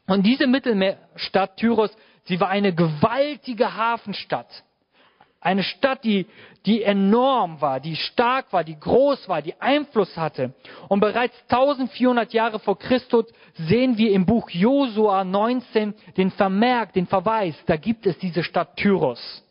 Und 0.07 0.23
diese 0.23 0.47
Mittelmeerstadt 0.47 1.57
Tyros, 1.57 1.95
sie 2.25 2.39
war 2.39 2.49
eine 2.49 2.73
gewaltige 2.73 3.75
Hafenstadt. 3.75 4.63
Eine 5.43 5.63
Stadt, 5.63 6.05
die, 6.05 6.25
die 6.65 6.83
enorm 6.83 7.59
war, 7.59 7.81
die 7.81 7.97
stark 7.97 8.53
war, 8.53 8.63
die 8.63 8.79
groß 8.79 9.27
war, 9.27 9.41
die 9.41 9.59
Einfluss 9.59 10.15
hatte. 10.15 10.53
Und 10.87 11.01
bereits 11.01 11.35
1400 11.49 12.31
Jahre 12.31 12.59
vor 12.59 12.79
Christus 12.79 13.25
sehen 13.55 13.97
wir 13.97 14.13
im 14.13 14.25
Buch 14.25 14.49
Josua 14.49 15.25
19 15.25 15.93
den 16.15 16.31
Vermerk, 16.31 16.93
den 16.93 17.07
Verweis, 17.07 17.55
da 17.65 17.75
gibt 17.75 18.05
es 18.05 18.17
diese 18.17 18.41
Stadt 18.41 18.77
Tyros. 18.77 19.43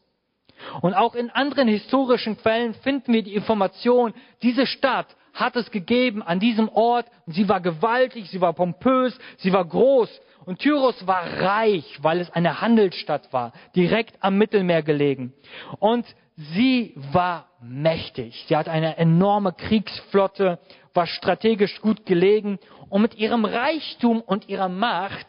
Und 0.81 0.94
auch 0.94 1.14
in 1.14 1.28
anderen 1.28 1.68
historischen 1.68 2.38
Quellen 2.38 2.72
finden 2.74 3.12
wir 3.12 3.22
die 3.22 3.35
Information, 3.35 4.14
diese 4.40 4.66
Stadt 4.66 5.09
hat 5.35 5.57
es 5.57 5.70
gegeben 5.70 6.22
an 6.22 6.40
diesem 6.40 6.68
Ort. 6.68 7.07
Sie 7.26 7.48
war 7.48 7.61
gewaltig, 7.61 8.31
sie 8.31 8.40
war 8.40 8.52
pompös, 8.52 9.18
sie 9.38 9.52
war 9.52 9.64
groß. 9.64 10.09
Und 10.44 10.59
Tyros 10.59 11.07
war 11.07 11.24
reich, 11.40 11.98
weil 12.02 12.20
es 12.20 12.31
eine 12.31 12.61
Handelsstadt 12.61 13.33
war, 13.33 13.52
direkt 13.76 14.16
am 14.20 14.38
Mittelmeer 14.38 14.83
gelegen. 14.83 15.33
Und 15.78 16.07
sie 16.37 16.94
war 17.12 17.48
mächtig. 17.61 18.44
Sie 18.48 18.57
hat 18.57 18.68
eine 18.68 18.96
enorme 18.96 19.52
Kriegsflotte, 19.52 20.59
war 20.94 21.07
strategisch 21.07 21.81
gut 21.81 22.07
gelegen. 22.07 22.59
Und 22.88 23.02
mit 23.02 23.16
ihrem 23.16 23.44
Reichtum 23.44 24.20
und 24.20 24.48
ihrer 24.48 24.68
Macht 24.68 25.26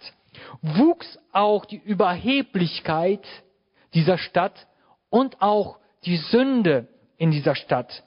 wuchs 0.62 1.20
auch 1.32 1.66
die 1.66 1.82
Überheblichkeit 1.84 3.26
dieser 3.94 4.18
Stadt 4.18 4.68
und 5.10 5.42
auch 5.42 5.78
die 6.06 6.18
Sünde 6.18 6.88
in 7.18 7.32
dieser 7.32 7.56
Stadt. 7.56 8.04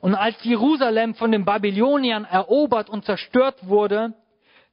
Und 0.00 0.14
als 0.14 0.36
Jerusalem 0.44 1.14
von 1.14 1.32
den 1.32 1.44
Babyloniern 1.44 2.24
erobert 2.24 2.88
und 2.88 3.04
zerstört 3.04 3.66
wurde, 3.66 4.14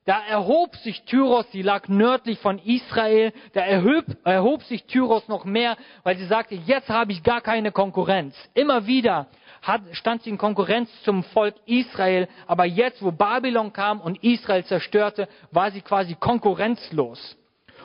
da 0.09 0.23
erhob 0.27 0.75
sich 0.77 1.03
Tyros, 1.03 1.45
sie 1.51 1.61
lag 1.61 1.87
nördlich 1.87 2.39
von 2.39 2.57
Israel, 2.57 3.31
da 3.53 3.61
erhob, 3.61 4.05
erhob 4.23 4.63
sich 4.63 4.85
Tyros 4.85 5.27
noch 5.27 5.45
mehr, 5.45 5.77
weil 6.01 6.17
sie 6.17 6.25
sagte, 6.25 6.55
jetzt 6.55 6.89
habe 6.89 7.11
ich 7.11 7.21
gar 7.21 7.41
keine 7.41 7.71
Konkurrenz. 7.71 8.35
Immer 8.55 8.87
wieder 8.87 9.27
hat, 9.61 9.81
stand 9.91 10.23
sie 10.23 10.31
in 10.31 10.39
Konkurrenz 10.39 10.89
zum 11.03 11.21
Volk 11.25 11.53
Israel, 11.67 12.27
aber 12.47 12.65
jetzt, 12.65 13.03
wo 13.03 13.11
Babylon 13.11 13.71
kam 13.71 14.01
und 14.01 14.23
Israel 14.23 14.65
zerstörte, 14.65 15.29
war 15.51 15.69
sie 15.69 15.81
quasi 15.81 16.15
konkurrenzlos. 16.15 17.37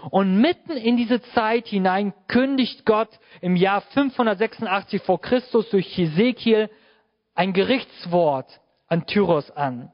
Und 0.08 0.40
mitten 0.40 0.78
in 0.78 0.96
diese 0.96 1.20
Zeit 1.34 1.66
hinein 1.66 2.14
kündigt 2.26 2.86
Gott 2.86 3.10
im 3.42 3.54
Jahr 3.54 3.82
586 3.82 5.02
vor 5.02 5.20
Christus 5.20 5.68
durch 5.68 5.94
Hesekiel 5.94 6.70
ein 7.34 7.52
Gerichtswort 7.52 8.62
an 8.88 9.06
Tyros 9.06 9.50
an. 9.50 9.92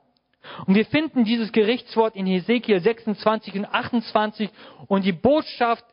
Und 0.67 0.75
wir 0.75 0.87
finden 0.87 1.25
dieses 1.25 1.53
Gerichtswort 1.53 2.17
in 2.17 2.27
Hesekiel 2.27 2.81
26 2.81 3.55
und 3.55 3.67
28 3.67 4.51
und 4.87 5.05
die 5.05 5.13
Botschaft 5.13 5.85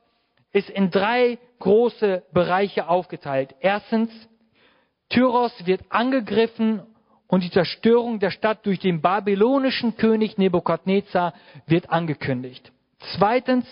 ist 0.52 0.70
in 0.70 0.90
drei 0.90 1.38
große 1.60 2.24
Bereiche 2.34 2.88
aufgeteilt. 2.88 3.56
Erstens, 3.60 4.10
Tyros 5.10 5.54
wird 5.66 5.82
angegriffen 5.90 6.82
und 7.28 7.44
die 7.44 7.52
Zerstörung 7.52 8.20
der 8.20 8.32
Stadt 8.32 8.66
durch 8.66 8.80
den 8.80 9.02
babylonischen 9.02 9.98
König 9.98 10.38
Nebukadnezar 10.38 11.34
wird 11.66 11.90
angekündigt. 11.90 12.72
Zweitens, 13.16 13.66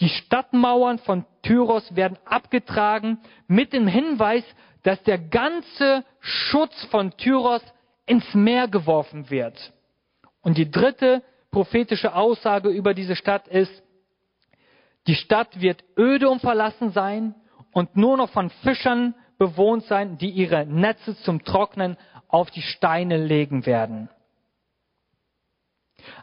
die 0.00 0.08
Stadtmauern 0.08 0.98
von 0.98 1.24
Tyros 1.42 1.94
werden 1.94 2.18
abgetragen 2.24 3.18
mit 3.46 3.72
dem 3.72 3.86
Hinweis, 3.86 4.44
dass 4.82 5.02
der 5.02 5.18
ganze 5.18 6.04
Schutz 6.20 6.84
von 6.86 7.16
Tyros 7.16 7.62
ins 8.06 8.34
Meer 8.34 8.68
geworfen 8.68 9.28
wird. 9.30 9.72
Und 10.42 10.56
die 10.56 10.70
dritte 10.70 11.22
prophetische 11.50 12.14
Aussage 12.14 12.68
über 12.68 12.94
diese 12.94 13.16
Stadt 13.16 13.48
ist, 13.48 13.82
die 15.06 15.14
Stadt 15.14 15.60
wird 15.60 15.82
öde 15.96 16.28
und 16.28 16.40
verlassen 16.40 16.90
sein 16.90 17.34
und 17.72 17.96
nur 17.96 18.16
noch 18.16 18.30
von 18.30 18.50
Fischern 18.50 19.14
bewohnt 19.38 19.84
sein, 19.84 20.18
die 20.18 20.30
ihre 20.30 20.66
Netze 20.66 21.16
zum 21.22 21.44
Trocknen 21.44 21.96
auf 22.28 22.50
die 22.50 22.62
Steine 22.62 23.16
legen 23.16 23.64
werden. 23.64 24.10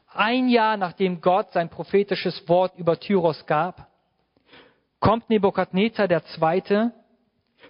Ein 0.07 0.47
Jahr 0.47 0.77
nachdem 0.77 1.19
Gott 1.19 1.51
sein 1.51 1.69
prophetisches 1.69 2.47
Wort 2.47 2.77
über 2.77 2.99
Tyros 2.99 3.45
gab, 3.45 3.87
kommt 4.99 5.29
Nebukadnezar 5.29 6.09
II. 6.09 6.91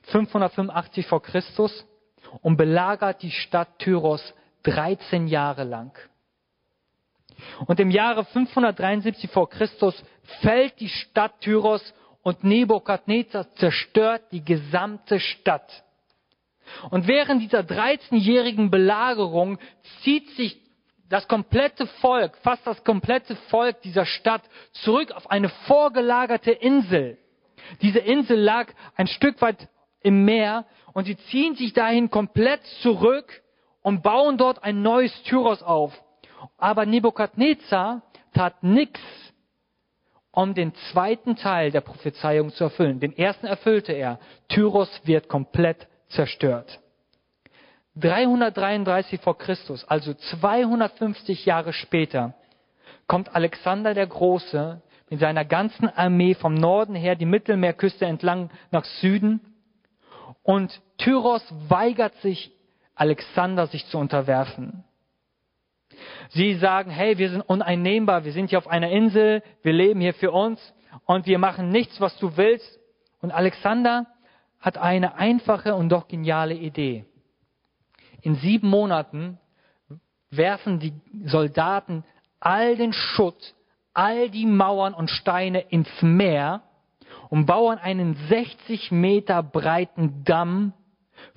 585 0.03 1.07
vor 1.07 1.21
Christus 1.21 1.87
und 2.41 2.57
belagert 2.57 3.21
die 3.23 3.31
Stadt 3.31 3.79
Tyros 3.79 4.33
13 4.63 5.27
Jahre 5.27 5.63
lang. 5.63 5.97
Und 7.65 7.79
im 7.79 7.91
Jahre 7.91 8.25
573 8.25 9.29
vor 9.29 9.49
Christus 9.49 10.03
fällt 10.41 10.79
die 10.79 10.89
Stadt 10.89 11.41
Tyros 11.41 11.93
und 12.21 12.43
Nebukadnezar 12.43 13.53
zerstört 13.55 14.23
die 14.31 14.43
gesamte 14.43 15.19
Stadt. 15.19 15.83
Und 16.89 17.07
während 17.07 17.41
dieser 17.41 17.59
13-jährigen 17.59 18.71
Belagerung 18.71 19.59
zieht 20.01 20.29
sich 20.31 20.59
das 21.09 21.27
komplette 21.27 21.85
Volk, 22.01 22.35
fast 22.37 22.65
das 22.65 22.83
komplette 22.83 23.35
Volk 23.49 23.81
dieser 23.83 24.05
Stadt 24.05 24.41
zurück 24.71 25.11
auf 25.11 25.29
eine 25.29 25.49
vorgelagerte 25.67 26.51
Insel. 26.51 27.19
Diese 27.81 27.99
Insel 27.99 28.39
lag 28.39 28.67
ein 28.95 29.07
Stück 29.07 29.41
weit 29.41 29.69
im 30.01 30.25
Meer 30.25 30.65
und 30.93 31.05
sie 31.05 31.17
ziehen 31.17 31.55
sich 31.55 31.73
dahin 31.73 32.09
komplett 32.09 32.63
zurück 32.81 33.41
und 33.81 34.01
bauen 34.01 34.37
dort 34.37 34.63
ein 34.63 34.81
neues 34.81 35.13
Tyros 35.23 35.61
auf. 35.61 35.93
Aber 36.57 36.85
Nebukadnezar 36.85 38.01
tat 38.33 38.63
nichts 38.63 38.99
um 40.35 40.53
den 40.53 40.73
zweiten 40.91 41.37
Teil 41.37 41.71
der 41.71 41.81
Prophezeiung 41.81 42.51
zu 42.51 42.65
erfüllen. 42.65 42.99
Den 42.99 43.17
ersten 43.17 43.47
erfüllte 43.47 43.93
er. 43.93 44.19
Tyros 44.49 44.89
wird 45.05 45.29
komplett 45.29 45.87
zerstört. 46.09 46.81
333 47.95 49.21
vor 49.21 49.37
Christus, 49.37 49.85
also 49.85 50.13
250 50.13 51.45
Jahre 51.45 51.71
später, 51.71 52.33
kommt 53.07 53.33
Alexander 53.33 53.93
der 53.93 54.07
Große 54.07 54.81
mit 55.09 55.19
seiner 55.21 55.45
ganzen 55.45 55.87
Armee 55.87 56.33
vom 56.33 56.53
Norden 56.53 56.95
her 56.95 57.15
die 57.15 57.25
Mittelmeerküste 57.25 58.05
entlang 58.05 58.49
nach 58.71 58.83
Süden 58.83 59.39
und 60.43 60.81
Tyros 60.97 61.43
weigert 61.69 62.15
sich, 62.15 62.51
Alexander 62.95 63.67
sich 63.67 63.85
zu 63.87 63.97
unterwerfen. 63.97 64.83
Sie 66.29 66.55
sagen, 66.55 66.89
hey, 66.89 67.17
wir 67.17 67.29
sind 67.29 67.41
uneinnehmbar, 67.41 68.25
wir 68.25 68.31
sind 68.31 68.49
hier 68.49 68.57
auf 68.57 68.67
einer 68.67 68.89
Insel, 68.89 69.43
wir 69.61 69.73
leben 69.73 70.01
hier 70.01 70.13
für 70.13 70.31
uns 70.31 70.73
und 71.05 71.25
wir 71.25 71.39
machen 71.39 71.69
nichts, 71.69 71.99
was 71.99 72.17
du 72.17 72.37
willst. 72.37 72.79
Und 73.21 73.31
Alexander 73.31 74.07
hat 74.59 74.77
eine 74.77 75.15
einfache 75.15 75.75
und 75.75 75.89
doch 75.89 76.07
geniale 76.07 76.55
Idee. 76.55 77.05
In 78.21 78.35
sieben 78.35 78.69
Monaten 78.69 79.39
werfen 80.31 80.79
die 80.79 80.93
Soldaten 81.25 82.03
all 82.39 82.75
den 82.75 82.93
Schutt, 82.93 83.53
all 83.93 84.29
die 84.29 84.45
Mauern 84.45 84.93
und 84.93 85.09
Steine 85.09 85.61
ins 85.61 85.89
Meer 86.01 86.63
und 87.29 87.45
bauen 87.45 87.77
einen 87.77 88.15
60 88.29 88.91
Meter 88.91 89.43
breiten 89.43 90.23
Damm 90.23 90.73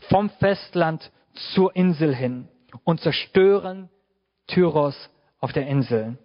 vom 0.09 0.31
Festland 0.31 1.11
zur 1.55 1.75
Insel 1.77 2.14
hin 2.14 2.49
und 2.85 3.01
zerstören 3.01 3.88
Tyros 4.49 5.11
auf 5.41 5.53
der 5.53 5.67
Insel. 5.67 6.19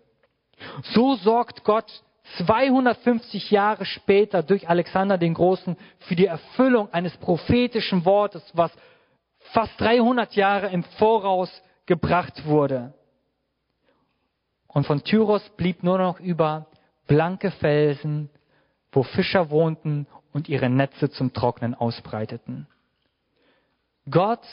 So 0.82 1.16
sorgt 1.16 1.64
Gott 1.64 2.04
250 2.38 3.52
Jahre 3.52 3.86
später 3.86 4.44
durch 4.44 4.68
Alexander 4.70 5.18
den 5.18 5.34
Großen 5.34 5.78
für 6.00 6.16
die 6.16 6.26
Erfüllung 6.26 6.92
eines 6.92 7.16
prophetischen 7.18 8.06
Wortes, 8.06 8.44
was 8.54 8.72
fast 9.52 9.80
300 9.80 10.34
Jahre 10.36 10.68
im 10.70 10.84
Voraus 10.84 11.52
gebracht 11.86 12.46
wurde. 12.46 12.94
Und 14.68 14.88
von 14.88 15.04
Tyros 15.04 15.48
blieb 15.58 15.84
nur 15.84 15.98
noch 15.98 16.20
über 16.20 16.68
blanke 17.08 17.52
Felsen, 17.52 18.30
wo 18.92 19.04
Fischer 19.04 19.50
wohnten 19.50 20.08
und 20.32 20.50
ihre 20.50 20.70
Netze 20.70 21.10
zum 21.10 21.34
Trocknen 21.34 21.76
ausbreiteten. 21.76 22.68
Gott, 24.10 24.46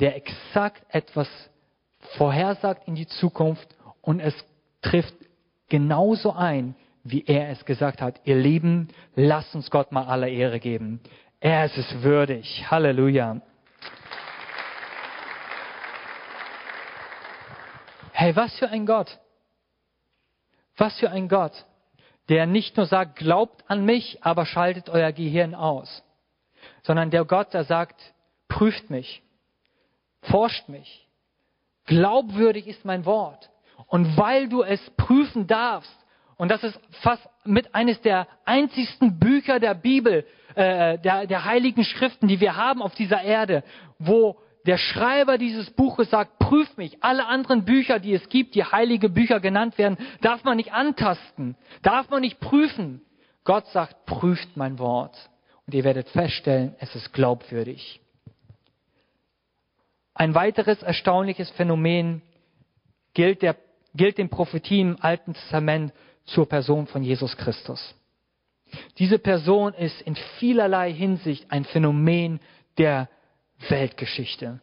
der 0.00 0.16
exakt 0.16 0.82
etwas 0.88 1.28
vorhersagt 2.16 2.86
in 2.86 2.94
die 2.94 3.06
Zukunft 3.06 3.68
und 4.00 4.20
es 4.20 4.34
trifft 4.82 5.14
genauso 5.68 6.32
ein, 6.32 6.74
wie 7.02 7.24
er 7.26 7.50
es 7.50 7.64
gesagt 7.64 8.00
hat. 8.00 8.20
Ihr 8.24 8.36
Lieben, 8.36 8.88
lasst 9.14 9.54
uns 9.54 9.70
Gott 9.70 9.92
mal 9.92 10.06
alle 10.06 10.30
Ehre 10.30 10.60
geben. 10.60 11.00
Er 11.40 11.66
ist 11.66 11.76
es 11.76 12.02
würdig. 12.02 12.70
Halleluja. 12.70 13.40
Hey, 18.12 18.34
was 18.36 18.56
für 18.58 18.68
ein 18.68 18.86
Gott. 18.86 19.18
Was 20.76 20.98
für 20.98 21.10
ein 21.10 21.28
Gott, 21.28 21.52
der 22.28 22.46
nicht 22.46 22.76
nur 22.76 22.86
sagt, 22.86 23.16
glaubt 23.16 23.64
an 23.68 23.84
mich, 23.84 24.24
aber 24.24 24.46
schaltet 24.46 24.88
euer 24.88 25.12
Gehirn 25.12 25.54
aus, 25.54 26.02
sondern 26.82 27.10
der 27.10 27.24
Gott, 27.24 27.54
der 27.54 27.64
sagt, 27.64 28.00
prüft 28.48 28.90
mich, 28.90 29.22
forscht 30.22 30.68
mich, 30.68 31.03
Glaubwürdig 31.86 32.66
ist 32.66 32.84
mein 32.84 33.04
Wort. 33.04 33.50
Und 33.86 34.16
weil 34.16 34.48
du 34.48 34.62
es 34.62 34.80
prüfen 34.96 35.46
darfst, 35.46 35.94
und 36.36 36.50
das 36.50 36.64
ist 36.64 36.78
fast 37.02 37.26
mit 37.44 37.74
eines 37.74 38.00
der 38.00 38.26
einzigsten 38.44 39.18
Bücher 39.18 39.60
der 39.60 39.74
Bibel, 39.74 40.26
äh, 40.54 40.98
der, 40.98 41.26
der 41.26 41.44
heiligen 41.44 41.84
Schriften, 41.84 42.26
die 42.26 42.40
wir 42.40 42.56
haben 42.56 42.82
auf 42.82 42.94
dieser 42.94 43.22
Erde, 43.22 43.62
wo 43.98 44.38
der 44.66 44.78
Schreiber 44.78 45.38
dieses 45.38 45.70
Buches 45.70 46.10
sagt, 46.10 46.38
prüf 46.38 46.76
mich. 46.76 47.02
Alle 47.02 47.26
anderen 47.26 47.64
Bücher, 47.64 47.98
die 47.98 48.14
es 48.14 48.28
gibt, 48.28 48.54
die 48.54 48.64
heilige 48.64 49.08
Bücher 49.10 49.38
genannt 49.40 49.76
werden, 49.78 49.98
darf 50.22 50.42
man 50.44 50.56
nicht 50.56 50.72
antasten, 50.72 51.56
darf 51.82 52.08
man 52.08 52.22
nicht 52.22 52.40
prüfen. 52.40 53.02
Gott 53.44 53.66
sagt, 53.68 54.06
prüft 54.06 54.56
mein 54.56 54.78
Wort. 54.78 55.16
und 55.66 55.74
ihr 55.74 55.84
werdet 55.84 56.08
feststellen, 56.08 56.74
es 56.78 56.94
ist 56.94 57.12
glaubwürdig. 57.12 58.00
Ein 60.14 60.34
weiteres 60.34 60.82
erstaunliches 60.82 61.50
Phänomen 61.50 62.22
gilt, 63.14 63.42
der, 63.42 63.56
gilt 63.94 64.18
den 64.18 64.30
Prophetien 64.30 64.92
im 64.92 65.02
Alten 65.02 65.34
Testament 65.34 65.92
zur 66.24 66.48
Person 66.48 66.86
von 66.86 67.02
Jesus 67.02 67.36
Christus. 67.36 67.94
Diese 68.98 69.18
Person 69.18 69.74
ist 69.74 70.00
in 70.02 70.16
vielerlei 70.38 70.92
Hinsicht 70.92 71.50
ein 71.50 71.64
Phänomen 71.64 72.40
der 72.78 73.08
Weltgeschichte. 73.68 74.60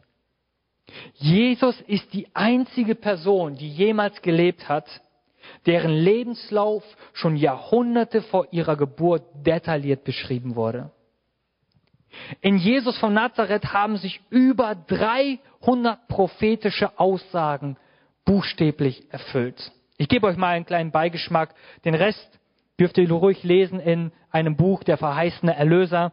Jesus 1.14 1.80
ist 1.82 2.12
die 2.12 2.26
einzige 2.34 2.94
Person, 2.94 3.56
die 3.56 3.68
jemals 3.68 4.20
gelebt 4.20 4.68
hat, 4.68 4.86
deren 5.66 5.92
Lebenslauf 5.92 6.84
schon 7.12 7.36
Jahrhunderte 7.36 8.22
vor 8.22 8.48
ihrer 8.52 8.76
Geburt 8.76 9.22
detailliert 9.46 10.04
beschrieben 10.04 10.56
wurde. 10.56 10.90
In 12.40 12.56
Jesus 12.56 12.98
von 12.98 13.14
Nazareth 13.14 13.72
haben 13.72 13.96
sich 13.96 14.20
über 14.30 14.74
300 14.74 16.08
prophetische 16.08 16.98
Aussagen 16.98 17.76
buchstäblich 18.24 19.10
erfüllt. 19.12 19.72
Ich 19.98 20.08
gebe 20.08 20.26
euch 20.26 20.36
mal 20.36 20.54
einen 20.54 20.66
kleinen 20.66 20.90
Beigeschmack. 20.90 21.54
Den 21.84 21.94
Rest 21.94 22.40
dürft 22.78 22.98
ihr 22.98 23.10
ruhig 23.10 23.42
lesen 23.42 23.80
in 23.80 24.12
einem 24.30 24.56
Buch, 24.56 24.82
der 24.84 24.96
verheißene 24.96 25.54
Erlöser. 25.54 26.12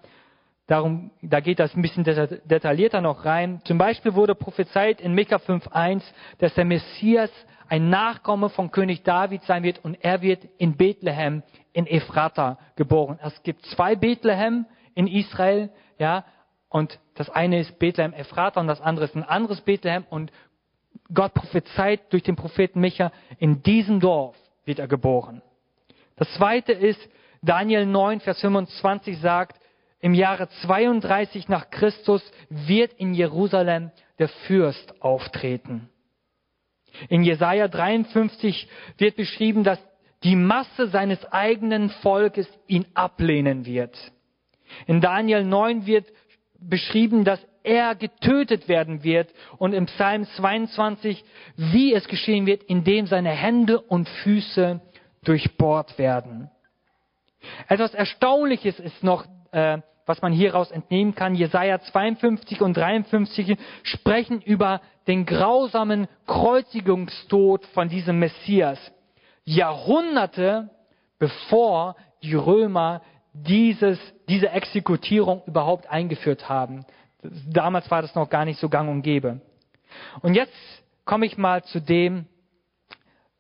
Darum, 0.68 1.10
da 1.24 1.40
geht 1.40 1.60
das 1.60 1.76
ein 1.76 1.82
bisschen 1.82 2.04
detaillierter 2.04 3.02
noch 3.02 3.26
rein. 3.26 3.62
Zum 3.66 3.80
Beispiel 3.80 4.14
wurde 4.14 4.36
prophezeit 4.36 5.02
in 5.02 5.14
Mika 5.16 5.38
5.1, 5.38 6.04
dass 6.38 6.54
der 6.54 6.66
Messias 6.66 7.32
ein 7.68 7.90
Nachkomme 7.90 8.50
von 8.50 8.70
König 8.70 9.04
David 9.04 9.44
sein 9.44 9.64
wird 9.64 9.84
und 9.84 9.98
er 10.04 10.22
wird 10.22 10.46
in 10.58 10.78
Bethlehem 10.78 11.42
in 11.74 11.88
Ephrata 11.88 12.60
geboren. 12.76 13.20
Es 13.24 13.42
gibt 13.42 13.66
zwei 13.68 13.96
Bethlehem 13.96 14.66
in 14.96 15.08
Israel, 15.08 15.70
ja, 15.98 16.26
und 16.70 17.00
das 17.16 17.30
eine 17.30 17.60
ist 17.60 17.80
Bethlehem 17.80 18.14
Ephrata 18.14 18.60
und 18.60 18.68
das 18.68 18.82
andere 18.82 19.06
ist 19.06 19.16
ein 19.16 19.24
anderes 19.24 19.62
Bethlehem 19.62 20.06
und 20.10 20.32
Gott 21.14 21.34
prophezeit 21.34 22.14
durch 22.14 22.24
den 22.24 22.36
Propheten 22.36 22.80
Micha, 22.80 23.12
in 23.40 23.64
diesem 23.64 24.00
Dorf 24.00 24.36
wird 24.66 24.80
er 24.80 24.88
geboren. 24.88 25.42
Das 26.16 26.32
zweite 26.36 26.74
ist, 26.74 27.00
Daniel 27.42 27.86
9, 27.86 28.20
Vers 28.20 28.42
25 28.42 29.20
sagt, 29.20 29.60
im 30.02 30.14
Jahre 30.14 30.48
32 30.62 31.50
nach 31.50 31.70
Christus 31.70 32.22
wird 32.50 32.94
in 32.94 33.14
Jerusalem 33.14 33.92
der 34.18 34.30
Fürst 34.30 35.02
auftreten. 35.02 35.90
In 37.10 37.24
Jesaja 37.24 37.68
53 37.68 38.68
wird 38.98 39.16
beschrieben, 39.16 39.64
dass 39.64 39.80
die 40.24 40.36
Masse 40.36 40.88
seines 40.88 41.24
eigenen 41.32 41.90
Volkes 41.90 42.48
ihn 42.68 42.86
ablehnen 42.94 43.66
wird. 43.66 43.98
In 44.88 45.02
Daniel 45.02 45.44
9 45.44 45.86
wird 45.86 46.06
beschrieben, 46.60 47.24
dass 47.24 47.40
er 47.64 47.96
getötet 47.96 48.68
werden 48.68 49.04
wird 49.04 49.34
und 49.58 49.74
im 49.74 49.86
Psalm 49.86 50.26
22, 50.26 51.24
wie 51.56 51.94
es 51.94 52.08
geschehen 52.08 52.46
wird, 52.46 52.64
indem 52.64 53.06
seine 53.06 53.32
Hände 53.32 53.80
und 53.80 54.08
Füße 54.24 54.82
durchbohrt 55.24 55.98
werden. 55.98 56.50
Etwas 57.68 57.94
Erstaunliches 57.94 58.80
ist 58.80 59.04
noch, 59.04 59.26
äh, 59.52 59.80
was 60.06 60.22
man 60.22 60.34
hieraus 60.34 60.72
entnehmen 60.72 61.14
kann. 61.16 61.36
Jesaja 61.36 61.80
52 61.80 62.62
und 62.62 62.76
53 62.76 63.58
sprechen 63.84 64.42
über 64.42 64.82
den 65.08 65.26
grausamen 65.26 66.08
Kreuzigungstod 66.26 67.66
von 67.68 67.90
diesem 67.90 68.20
Messias. 68.20 68.80
Jahrhunderte 69.46 70.70
bevor 71.20 71.96
die 72.24 72.34
Römer 72.34 73.02
dieses, 73.44 74.00
diese 74.28 74.50
Exekutierung 74.50 75.44
überhaupt 75.46 75.90
eingeführt 75.90 76.50
haben. 76.50 76.86
Damals 77.22 77.90
war 77.92 78.02
das 78.02 78.16
noch 78.16 78.30
gar 78.30 78.46
nicht 78.46 78.60
so 78.60 78.70
gang 78.70 78.90
und 78.90 79.02
gäbe. 79.02 79.42
Und 80.22 80.36
jetzt 80.36 80.54
komme 81.06 81.26
ich 81.26 81.38
mal 81.38 81.64
zu 81.64 81.80
dem, 81.80 82.28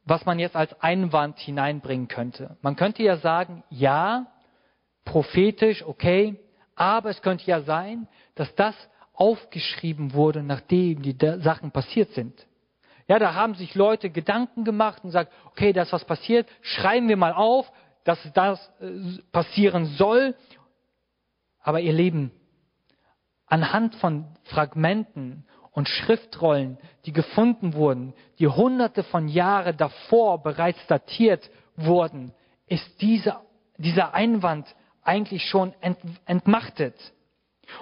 was 0.05 0.25
man 0.25 0.39
jetzt 0.39 0.55
als 0.55 0.79
Einwand 0.81 1.37
hineinbringen 1.39 2.07
könnte. 2.07 2.57
Man 2.61 2.75
könnte 2.75 3.03
ja 3.03 3.17
sagen, 3.17 3.63
ja, 3.69 4.25
prophetisch, 5.05 5.85
okay, 5.85 6.39
aber 6.75 7.09
es 7.09 7.21
könnte 7.21 7.45
ja 7.45 7.61
sein, 7.61 8.07
dass 8.35 8.53
das 8.55 8.75
aufgeschrieben 9.13 10.13
wurde, 10.13 10.41
nachdem 10.41 11.01
die 11.01 11.15
Sachen 11.41 11.71
passiert 11.71 12.11
sind. 12.11 12.47
Ja, 13.07 13.19
da 13.19 13.33
haben 13.33 13.55
sich 13.55 13.75
Leute 13.75 14.09
Gedanken 14.09 14.63
gemacht 14.63 15.03
und 15.03 15.11
sagt, 15.11 15.33
okay, 15.45 15.73
das 15.73 15.91
was 15.91 16.05
passiert, 16.05 16.47
schreiben 16.61 17.09
wir 17.09 17.17
mal 17.17 17.33
auf, 17.33 17.71
dass 18.03 18.19
das 18.33 18.59
äh, 18.79 19.21
passieren 19.31 19.85
soll. 19.85 20.35
Aber 21.61 21.81
ihr 21.81 21.93
Leben, 21.93 22.31
anhand 23.45 23.95
von 23.95 24.25
Fragmenten 24.43 25.45
und 25.71 25.87
Schriftrollen, 25.87 26.77
die 27.05 27.13
gefunden 27.13 27.73
wurden, 27.73 28.13
die 28.39 28.47
hunderte 28.47 29.03
von 29.03 29.27
Jahren 29.27 29.77
davor 29.77 30.41
bereits 30.41 30.85
datiert 30.87 31.49
wurden, 31.75 32.33
ist 32.67 33.01
dieser, 33.01 33.43
dieser 33.77 34.13
Einwand 34.13 34.67
eigentlich 35.03 35.43
schon 35.43 35.73
ent, 35.81 35.97
entmachtet. 36.25 36.95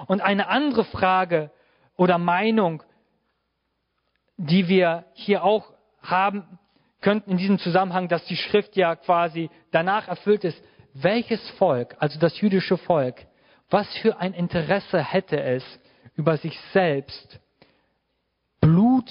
Und 0.08 0.22
eine 0.22 0.48
andere 0.48 0.86
Frage 0.86 1.52
oder 1.96 2.18
Meinung, 2.18 2.84
die 4.38 4.68
wir 4.68 5.06
hier 5.14 5.44
auch 5.44 5.74
haben 6.02 6.60
könnten 7.02 7.32
in 7.32 7.38
diesem 7.38 7.60
Zusammenhang, 7.60 8.08
dass 8.08 8.26
die 8.26 8.38
Schrift 8.38 8.76
ja 8.76 8.96
quasi 8.96 9.50
danach 9.72 10.08
erfüllt 10.08 10.44
ist, 10.44 10.62
welches 10.94 11.48
Volk, 11.52 11.96
also 12.00 12.20
das 12.20 12.40
jüdische 12.40 12.78
Volk, 12.78 13.26
was 13.70 13.88
für 13.98 14.20
ein 14.20 14.34
Interesse 14.34 15.00
hätte 15.04 15.42
es, 15.42 15.64
über 16.16 16.38
sich 16.38 16.60
selbst 16.74 17.40
Blut, 18.60 19.10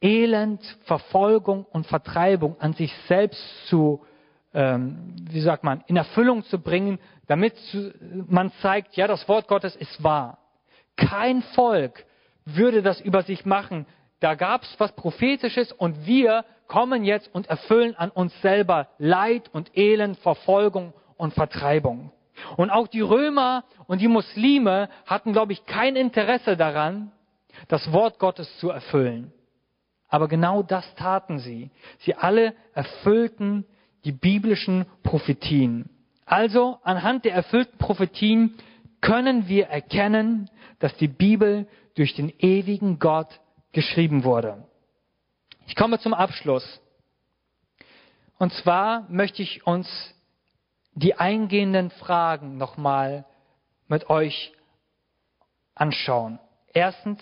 Elend, 0.00 0.62
Verfolgung 0.84 1.64
und 1.64 1.86
Vertreibung 1.86 2.60
an 2.60 2.74
sich 2.74 2.92
selbst 3.08 3.40
zu, 3.68 4.04
ähm, 4.52 5.14
wie 5.30 5.40
sagt 5.40 5.64
man, 5.64 5.82
in 5.86 5.96
Erfüllung 5.96 6.44
zu 6.44 6.58
bringen, 6.58 6.98
damit 7.26 7.54
man 8.28 8.52
zeigt, 8.60 8.96
ja, 8.96 9.06
das 9.06 9.26
Wort 9.28 9.48
Gottes 9.48 9.76
ist 9.76 10.02
wahr. 10.02 10.38
Kein 10.96 11.42
Volk 11.54 12.04
würde 12.44 12.82
das 12.82 13.00
über 13.00 13.22
sich 13.22 13.46
machen. 13.46 13.86
Da 14.24 14.36
gab 14.36 14.62
es 14.62 14.74
was 14.78 14.90
Prophetisches 14.92 15.70
und 15.70 16.06
wir 16.06 16.46
kommen 16.66 17.04
jetzt 17.04 17.28
und 17.34 17.46
erfüllen 17.48 17.94
an 17.94 18.08
uns 18.08 18.32
selber 18.40 18.88
Leid 18.96 19.50
und 19.52 19.76
Elend, 19.76 20.18
Verfolgung 20.20 20.94
und 21.18 21.34
Vertreibung. 21.34 22.10
Und 22.56 22.70
auch 22.70 22.88
die 22.88 23.02
Römer 23.02 23.64
und 23.86 24.00
die 24.00 24.08
Muslime 24.08 24.88
hatten, 25.04 25.34
glaube 25.34 25.52
ich, 25.52 25.66
kein 25.66 25.94
Interesse 25.94 26.56
daran, 26.56 27.12
das 27.68 27.92
Wort 27.92 28.18
Gottes 28.18 28.48
zu 28.60 28.70
erfüllen. 28.70 29.30
Aber 30.08 30.26
genau 30.26 30.62
das 30.62 30.94
taten 30.94 31.38
sie. 31.38 31.70
Sie 31.98 32.14
alle 32.14 32.54
erfüllten 32.72 33.66
die 34.06 34.12
biblischen 34.12 34.86
Prophetien. 35.02 35.90
Also 36.24 36.78
anhand 36.82 37.26
der 37.26 37.34
erfüllten 37.34 37.76
Prophetien 37.76 38.54
können 39.02 39.48
wir 39.48 39.66
erkennen, 39.66 40.48
dass 40.78 40.96
die 40.96 41.08
Bibel 41.08 41.66
durch 41.94 42.14
den 42.14 42.32
ewigen 42.38 42.98
Gott 42.98 43.28
geschrieben 43.74 44.24
wurde. 44.24 44.66
Ich 45.66 45.76
komme 45.76 45.98
zum 45.98 46.14
Abschluss. 46.14 46.80
Und 48.38 48.52
zwar 48.54 49.06
möchte 49.10 49.42
ich 49.42 49.66
uns 49.66 49.88
die 50.94 51.14
eingehenden 51.14 51.90
Fragen 51.90 52.56
nochmal 52.56 53.24
mit 53.88 54.08
euch 54.08 54.52
anschauen. 55.74 56.38
Erstens, 56.72 57.20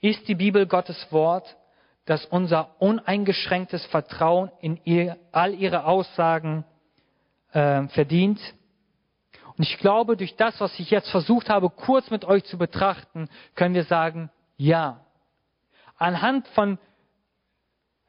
ist 0.00 0.28
die 0.28 0.34
Bibel 0.34 0.66
Gottes 0.66 1.06
Wort, 1.12 1.56
das 2.04 2.26
unser 2.26 2.78
uneingeschränktes 2.78 3.86
Vertrauen 3.86 4.50
in 4.60 4.78
ihr, 4.84 5.16
all 5.32 5.54
ihre 5.54 5.86
Aussagen 5.86 6.64
äh, 7.52 7.88
verdient? 7.88 8.38
Und 9.56 9.64
ich 9.64 9.78
glaube, 9.78 10.18
durch 10.18 10.36
das, 10.36 10.60
was 10.60 10.78
ich 10.78 10.90
jetzt 10.90 11.08
versucht 11.10 11.48
habe, 11.48 11.70
kurz 11.70 12.10
mit 12.10 12.26
euch 12.26 12.44
zu 12.44 12.58
betrachten, 12.58 13.30
können 13.54 13.74
wir 13.74 13.84
sagen, 13.84 14.30
ja. 14.58 15.00
Anhand 16.04 16.46
von 16.48 16.76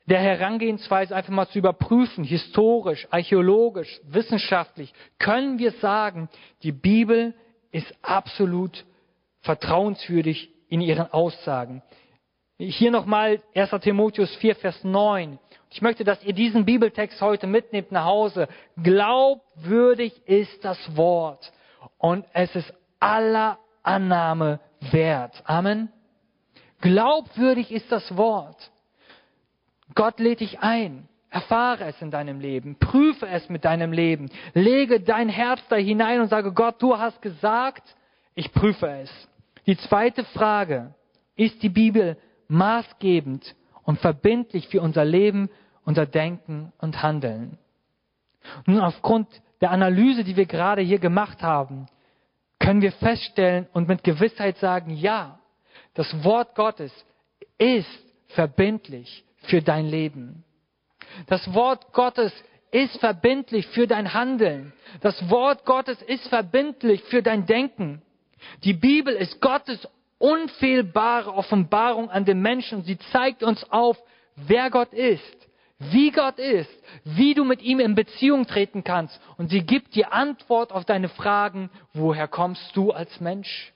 der 0.08 0.20
Herangehensweise 0.20 1.16
einfach 1.16 1.32
mal 1.32 1.48
zu 1.48 1.60
überprüfen, 1.60 2.26
historisch, 2.26 3.08
archäologisch, 3.10 4.02
wissenschaftlich, 4.04 4.94
können 5.18 5.60
wir 5.60 5.72
sagen, 5.72 6.28
die 6.64 6.74
Bibel 6.74 7.34
ist 7.72 7.88
absolut 8.02 8.84
vertrauenswürdig 9.44 10.52
in 10.68 10.82
ihren 10.82 11.10
Aussagen. 11.14 11.84
Hier 12.58 12.92
nochmal 12.92 13.42
1. 13.56 13.70
Timotheus 13.80 14.36
4, 14.36 14.58
Vers 14.58 14.84
9. 14.84 15.40
Ich 15.72 15.82
möchte, 15.82 16.04
dass 16.04 16.22
ihr 16.22 16.34
diesen 16.34 16.66
Bibeltext 16.66 17.22
heute 17.22 17.48
mitnehmt 17.48 17.94
nach 17.94 18.04
Hause. 18.04 18.50
Glaubwürdig 18.84 20.22
ist 20.28 20.66
das 20.66 20.78
Wort 20.98 21.50
und 21.98 22.26
es 22.34 22.54
ist 22.58 22.74
aller 23.00 23.58
Annahme 23.84 24.60
wert. 24.92 25.42
Amen. 25.46 25.95
Glaubwürdig 26.86 27.72
ist 27.72 27.92
das 27.92 28.16
Wort. 28.16 28.70
Gott 29.96 30.20
lädt 30.20 30.42
dich 30.42 30.60
ein. 30.60 31.08
Erfahre 31.32 31.86
es 31.86 32.00
in 32.00 32.12
deinem 32.12 32.40
Leben, 32.40 32.78
prüfe 32.78 33.28
es 33.28 33.50
mit 33.50 33.66
deinem 33.66 33.92
Leben, 33.92 34.30
lege 34.54 35.02
dein 35.02 35.28
Herz 35.28 35.60
da 35.68 35.78
hinein 35.78 36.22
und 36.22 36.28
sage, 36.28 36.54
Gott, 36.54 36.80
du 36.80 36.96
hast 36.96 37.24
gesagt, 37.24 37.84
ich 38.36 38.54
prüfe 38.54 38.88
es. 38.88 39.10
Die 39.66 39.76
zweite 39.78 40.26
Frage, 40.26 40.94
ist 41.36 41.64
die 41.64 41.70
Bibel 41.70 42.18
maßgebend 42.50 43.56
und 43.82 44.00
verbindlich 44.00 44.68
für 44.68 44.82
unser 44.82 45.06
Leben, 45.06 45.50
unser 45.86 46.06
Denken 46.06 46.72
und 46.78 47.02
Handeln? 47.02 47.58
Nun, 48.68 48.80
aufgrund 48.80 49.28
der 49.60 49.72
Analyse, 49.72 50.24
die 50.24 50.36
wir 50.36 50.46
gerade 50.46 50.84
hier 50.84 51.00
gemacht 51.00 51.42
haben, 51.42 51.88
können 52.60 52.84
wir 52.84 52.92
feststellen 52.92 53.68
und 53.74 53.88
mit 53.88 54.04
Gewissheit 54.04 54.58
sagen, 54.58 54.92
ja, 54.92 55.40
das 55.96 56.24
Wort 56.24 56.56
Gottes 56.56 56.92
ist 57.58 57.88
verbindlich 58.28 59.26
für 59.48 59.62
dein 59.62 59.88
Leben. 59.88 60.44
Das 61.28 61.54
Wort 61.54 61.94
Gottes 61.94 62.32
ist 62.72 63.00
verbindlich 63.00 63.66
für 63.68 63.88
dein 63.88 64.14
Handeln. 64.14 64.74
Das 65.02 65.30
Wort 65.30 65.66
Gottes 65.66 66.02
ist 66.02 66.28
verbindlich 66.28 67.02
für 67.06 67.24
dein 67.24 67.46
Denken. 67.46 68.02
Die 68.64 68.74
Bibel 68.74 69.14
ist 69.16 69.40
Gottes 69.40 69.88
unfehlbare 70.18 71.34
Offenbarung 71.34 72.10
an 72.10 72.26
den 72.26 72.42
Menschen. 72.42 72.84
Sie 72.84 72.98
zeigt 73.12 73.44
uns 73.44 73.64
auf, 73.72 73.98
wer 74.36 74.70
Gott 74.70 74.94
ist, 74.94 75.48
wie 75.80 76.12
Gott 76.12 76.40
ist, 76.40 76.72
wie 77.06 77.34
du 77.34 77.46
mit 77.46 77.62
ihm 77.62 77.80
in 77.80 77.96
Beziehung 77.96 78.46
treten 78.46 78.84
kannst. 78.84 79.20
Und 79.38 79.50
sie 79.50 79.62
gibt 79.62 79.96
dir 79.96 80.12
Antwort 80.12 80.72
auf 80.72 80.84
deine 80.84 81.10
Fragen, 81.10 81.70
woher 81.94 82.28
kommst 82.28 82.76
du 82.76 82.92
als 82.92 83.22
Mensch? 83.22 83.74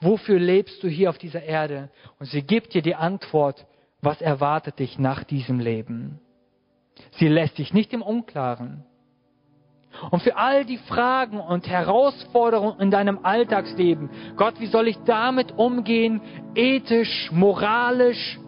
Wofür 0.00 0.38
lebst 0.38 0.82
du 0.82 0.88
hier 0.88 1.10
auf 1.10 1.18
dieser 1.18 1.42
Erde? 1.42 1.90
Und 2.18 2.26
sie 2.26 2.42
gibt 2.42 2.74
dir 2.74 2.82
die 2.82 2.94
Antwort, 2.94 3.66
was 4.00 4.20
erwartet 4.20 4.78
dich 4.78 4.98
nach 4.98 5.24
diesem 5.24 5.58
Leben. 5.58 6.20
Sie 7.12 7.28
lässt 7.28 7.58
dich 7.58 7.72
nicht 7.72 7.92
im 7.92 8.02
Unklaren. 8.02 8.84
Und 10.10 10.22
für 10.22 10.36
all 10.36 10.64
die 10.64 10.76
Fragen 10.76 11.40
und 11.40 11.66
Herausforderungen 11.66 12.78
in 12.78 12.90
deinem 12.90 13.20
Alltagsleben, 13.24 14.10
Gott, 14.36 14.60
wie 14.60 14.66
soll 14.66 14.86
ich 14.86 14.98
damit 15.04 15.52
umgehen, 15.52 16.20
ethisch, 16.54 17.30
moralisch, 17.32 18.38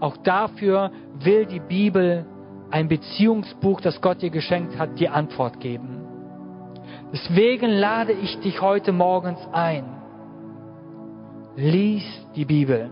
auch 0.00 0.16
dafür 0.18 0.92
will 1.20 1.46
die 1.46 1.60
Bibel 1.60 2.26
ein 2.70 2.88
Beziehungsbuch, 2.88 3.80
das 3.80 4.00
Gott 4.00 4.22
dir 4.22 4.30
geschenkt 4.30 4.78
hat, 4.78 4.98
dir 4.98 5.12
Antwort 5.12 5.60
geben. 5.60 6.00
Deswegen 7.12 7.68
lade 7.68 8.12
ich 8.12 8.38
dich 8.40 8.60
heute 8.60 8.92
morgens 8.92 9.40
ein. 9.52 10.03
Lies 11.56 12.02
die 12.34 12.44
Bibel. 12.44 12.90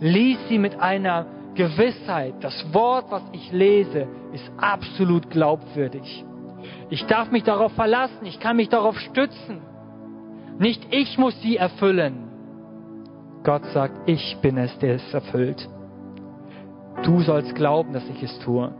Lies 0.00 0.38
sie 0.48 0.58
mit 0.58 0.78
einer 0.78 1.26
Gewissheit. 1.54 2.34
Das 2.40 2.64
Wort, 2.72 3.06
was 3.10 3.22
ich 3.32 3.50
lese, 3.52 4.06
ist 4.32 4.50
absolut 4.58 5.30
glaubwürdig. 5.30 6.24
Ich 6.90 7.06
darf 7.06 7.30
mich 7.30 7.42
darauf 7.42 7.72
verlassen. 7.72 8.26
Ich 8.26 8.38
kann 8.38 8.56
mich 8.56 8.68
darauf 8.68 8.98
stützen. 8.98 9.62
Nicht 10.58 10.86
ich 10.90 11.16
muss 11.16 11.40
sie 11.40 11.56
erfüllen. 11.56 12.28
Gott 13.44 13.64
sagt, 13.72 14.08
ich 14.08 14.36
bin 14.42 14.58
es, 14.58 14.78
der 14.78 14.96
es 14.96 15.14
erfüllt. 15.14 15.68
Du 17.02 17.20
sollst 17.20 17.54
glauben, 17.54 17.92
dass 17.92 18.08
ich 18.08 18.22
es 18.22 18.38
tue. 18.40 18.74